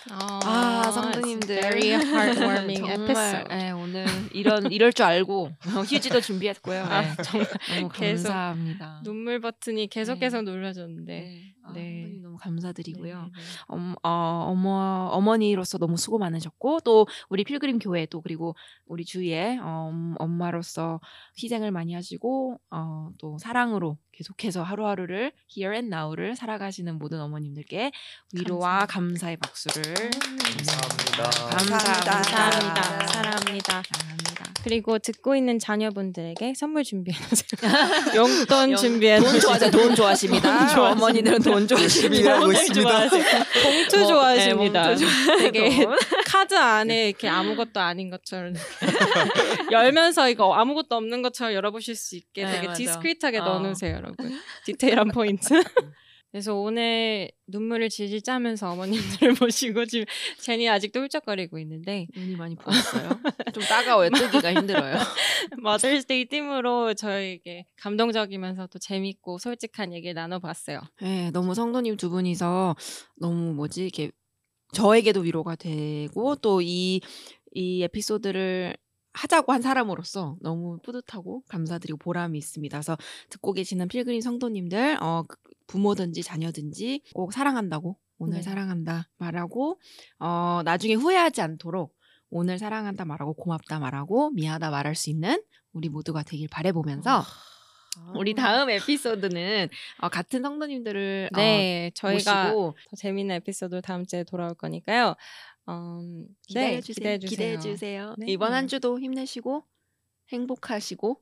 [0.08, 3.54] 아, 아, it's 성도님들 very heartwarming 정말 episode.
[3.54, 5.52] 예, 오늘 이런 이럴 줄 알고
[5.86, 6.84] 휴지도 준비했고요.
[6.84, 7.14] 아, 예.
[7.22, 9.00] 정말 너무 감사합니다.
[9.04, 10.20] 눈물 버튼이 계속 네.
[10.20, 11.20] 계속 눌러졌는데.
[11.20, 11.55] 네.
[11.68, 12.02] 아, 네.
[12.02, 13.30] 성도님 너무 감사드리고요.
[13.66, 18.54] 엄, 어, 어머 어머니로서 너무 수고 많으셨고 또 우리 필그림 교회 또 그리고
[18.86, 21.00] 우리 주위에 어, 엄- 엄마로서
[21.42, 27.90] 희생을 많이 하시고 어, 또 사랑으로 계속해서 하루하루를 here and now를 살아가시는 모든 어머님들께
[28.32, 31.22] 위로와 감사의 박수를 감사합니다.
[31.22, 31.50] 감사합니다.
[31.50, 32.12] 감사합니다.
[32.12, 33.06] 감사합니다.
[33.08, 33.82] 사랑합니다.
[33.82, 34.46] 사랑합니다.
[34.64, 37.60] 그리고 듣고 있는 자녀분들에게 선물 준비해 놓으세요.
[38.16, 39.40] 용돈 영- 준비해 돈 놓으세요.
[39.42, 39.70] 좋아하죠.
[39.70, 40.90] 돈 좋아하십니다.
[40.92, 42.16] 어머니들은 돈 좋아하십니다.
[42.16, 43.08] 일하고 돈을 있습니다.
[43.62, 44.94] 봉투 뭐, 좋아하십니다.
[44.94, 45.06] 네,
[45.38, 45.96] 되게 돈.
[46.26, 48.54] 카드 안에 이렇게 아무것도 아닌 것처럼
[49.70, 52.78] 열면서 이거 아무것도 없는 것처럼 열어보실 수 있게 네, 되게 맞아.
[52.78, 53.44] discreet하게 어.
[53.44, 54.40] 넣어놓으세요, 여러분.
[54.64, 55.54] 디테일한 포인트.
[56.36, 60.04] 그래서 오늘 눈물을 질질 짜면서 어머님들을 모시고 지금
[60.38, 63.08] 제니 아직도 훌쩍거리고 있는데 눈이 많이 부었어요.
[63.54, 64.10] 좀 따가워요.
[64.12, 64.96] 뜨기가 힘들어요.
[65.62, 70.82] Mother's Day theme으로 저에게 감동적이면서도 재밌고 솔직한 얘기를 나눠봤어요.
[71.00, 72.76] 네, 너무 성도님 두 분이서
[73.16, 74.10] 너무 뭐지 이렇게
[74.74, 77.00] 저에게도 위로가 되고 또 이
[77.58, 78.76] 이 에피소드를
[79.16, 82.76] 하자고 한 사람으로서 너무 뿌듯하고 감사드리고 보람이 있습니다.
[82.76, 82.96] 그래서
[83.30, 85.36] 듣고 계시는 필그림 성도님들, 어, 그
[85.66, 88.42] 부모든지 자녀든지 꼭 사랑한다고 오늘 네.
[88.42, 89.80] 사랑한다 말하고
[90.18, 91.94] 어, 나중에 후회하지 않도록
[92.30, 95.42] 오늘 사랑한다 말하고 고맙다 말하고 미안하다 말할 수 있는
[95.72, 97.22] 우리 모두가 되길 바래보면서
[98.14, 99.68] 우리 다음 에피소드는
[100.00, 105.14] 어, 같은 성도님들을 어, 네, 저희가 모시고 더 재밌는 에피소드 다음 주에 돌아올 거니까요.
[105.68, 106.94] 음, 네, 기대해 주세요.
[106.94, 107.28] 기대해 주세요.
[107.28, 108.14] 기대해 주세요.
[108.18, 108.26] 네.
[108.28, 109.64] 이번 한 주도 힘내시고
[110.32, 111.20] 행복하시고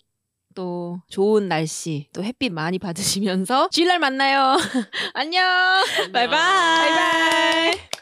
[0.55, 4.57] 또 좋은 날씨 또 햇빛 많이 받으시면서 주일날 만나요.
[5.15, 5.43] 안녕.
[6.13, 6.29] 바이바이.
[6.29, 7.94] 바이바이.